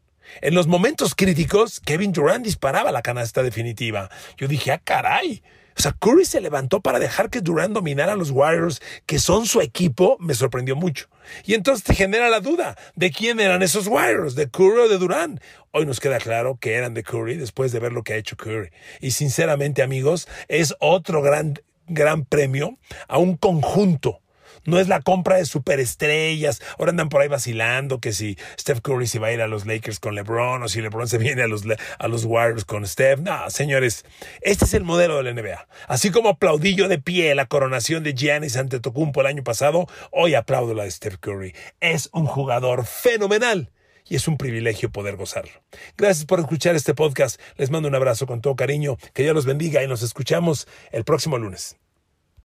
En 0.42 0.56
los 0.56 0.68
momentos 0.68 1.15
críticos, 1.15 1.80
Kevin 1.80 2.12
Durant 2.12 2.44
disparaba 2.46 2.92
la 2.92 3.02
canasta 3.02 3.44
definitiva. 3.44 4.10
Yo 4.38 4.48
dije, 4.48 4.72
ah, 4.72 4.82
caray. 4.84 5.44
O 5.80 5.82
sea, 5.82 5.94
Curry 5.94 6.26
se 6.26 6.42
levantó 6.42 6.82
para 6.82 7.00
dejar 7.00 7.30
que 7.30 7.39
Durant 7.39 7.74
dominara 7.74 8.12
a 8.12 8.15
los 8.18 8.32
Warriors, 8.32 8.82
que 9.06 9.18
son 9.18 9.46
su 9.46 9.62
equipo, 9.62 10.18
me 10.20 10.34
sorprendió 10.34 10.76
mucho. 10.76 11.08
Y 11.46 11.54
entonces 11.54 11.86
te 11.86 11.96
genera 11.96 12.28
la 12.30 12.42
duda 12.42 12.78
de 12.96 13.12
quién 13.12 13.39
eran 13.39 13.62
esos 13.62 13.88
Warriors, 13.88 14.36
de 14.36 14.50
Curry 14.50 14.80
o 14.80 14.89
de 14.89 14.98
Durant. 14.98 15.42
Hoy 15.72 15.86
nos 15.86 16.02
queda 16.02 16.18
claro 16.18 16.58
que 16.60 16.74
eran 16.74 16.94
de 16.94 17.04
Curry 17.04 17.38
después 17.38 17.72
de 17.72 17.80
ver 17.80 17.94
lo 17.94 18.04
que 18.04 18.12
ha 18.12 18.18
hecho 18.18 18.36
Curry. 18.36 18.72
Y 19.00 19.12
sinceramente, 19.12 19.82
amigos, 19.82 20.28
es 20.50 20.76
otro 20.82 21.22
gran, 21.22 21.62
gran 21.88 22.26
premio 22.26 22.78
a 23.08 23.18
un 23.18 23.38
conjunto 23.38 24.20
no 24.65 24.80
es 24.80 24.88
la 24.88 25.02
compra 25.02 25.38
de 25.38 25.45
superestrellas. 25.45 26.62
Ahora 26.78 26.91
andan 26.91 27.10
por 27.10 27.22
ahí 27.22 27.28
vacilando 27.28 28.00
que 28.00 28.13
si 28.13 28.38
Steph 28.60 28.82
Curry 28.82 29.08
se 29.08 29.19
va 29.19 29.28
a 29.28 29.32
ir 29.32 29.41
a 29.41 29.48
los 29.48 29.65
Lakers 29.65 30.00
con 30.00 30.15
LeBron 30.15 30.63
o 30.63 30.67
si 30.67 30.82
LeBron 30.82 31.08
se 31.08 31.17
viene 31.19 31.43
a 31.43 31.48
los, 31.48 31.63
a 31.98 32.08
los 32.08 32.26
Warriors 32.26 32.65
con 32.65 32.86
Steph. 32.86 33.19
No, 33.19 33.50
señores, 33.50 34.06
este 34.41 34.65
es 34.65 34.74
el 34.74 34.84
modelo 34.84 35.17
de 35.17 35.24
la 35.24 35.34
NBA. 35.34 35.67
Así 35.88 36.12
como 36.12 36.30
aplaudí 36.30 36.76
yo 36.76 36.88
de 36.88 37.00
pie 37.00 37.36
la 37.36 37.45
coronación 37.45 38.04
de 38.04 38.13
Giannis 38.13 38.58
Antetokounmpo 38.58 39.22
el 39.22 39.28
año 39.28 39.43
pasado, 39.43 39.88
hoy 40.12 40.36
aplaudo 40.36 40.74
la 40.74 40.84
de 40.84 40.91
Steph 40.91 41.17
Curry. 41.19 41.56
Es 41.80 42.10
un 42.13 42.26
jugador 42.26 42.86
fenomenal 42.86 43.72
y 44.10 44.15
es 44.15 44.28
un 44.28 44.38
privilegio 44.38 44.91
poder 44.91 45.15
gozarlo. 45.15 45.54
Gracias 45.98 46.26
por 46.26 46.39
escuchar 46.39 46.76
este 46.76 46.95
podcast. 46.95 47.39
Les 47.58 47.69
mando 47.69 47.88
un 47.88 47.95
abrazo 47.95 48.26
con 48.26 48.41
todo 48.41 48.56
cariño. 48.56 48.98
Que 49.13 49.24
Dios 49.24 49.36
los 49.36 49.45
bendiga 49.45 49.84
y 49.84 49.88
nos 49.88 50.02
escuchamos 50.02 50.67
el 50.91 51.06
próximo 51.06 51.38
lunes. 51.38 51.78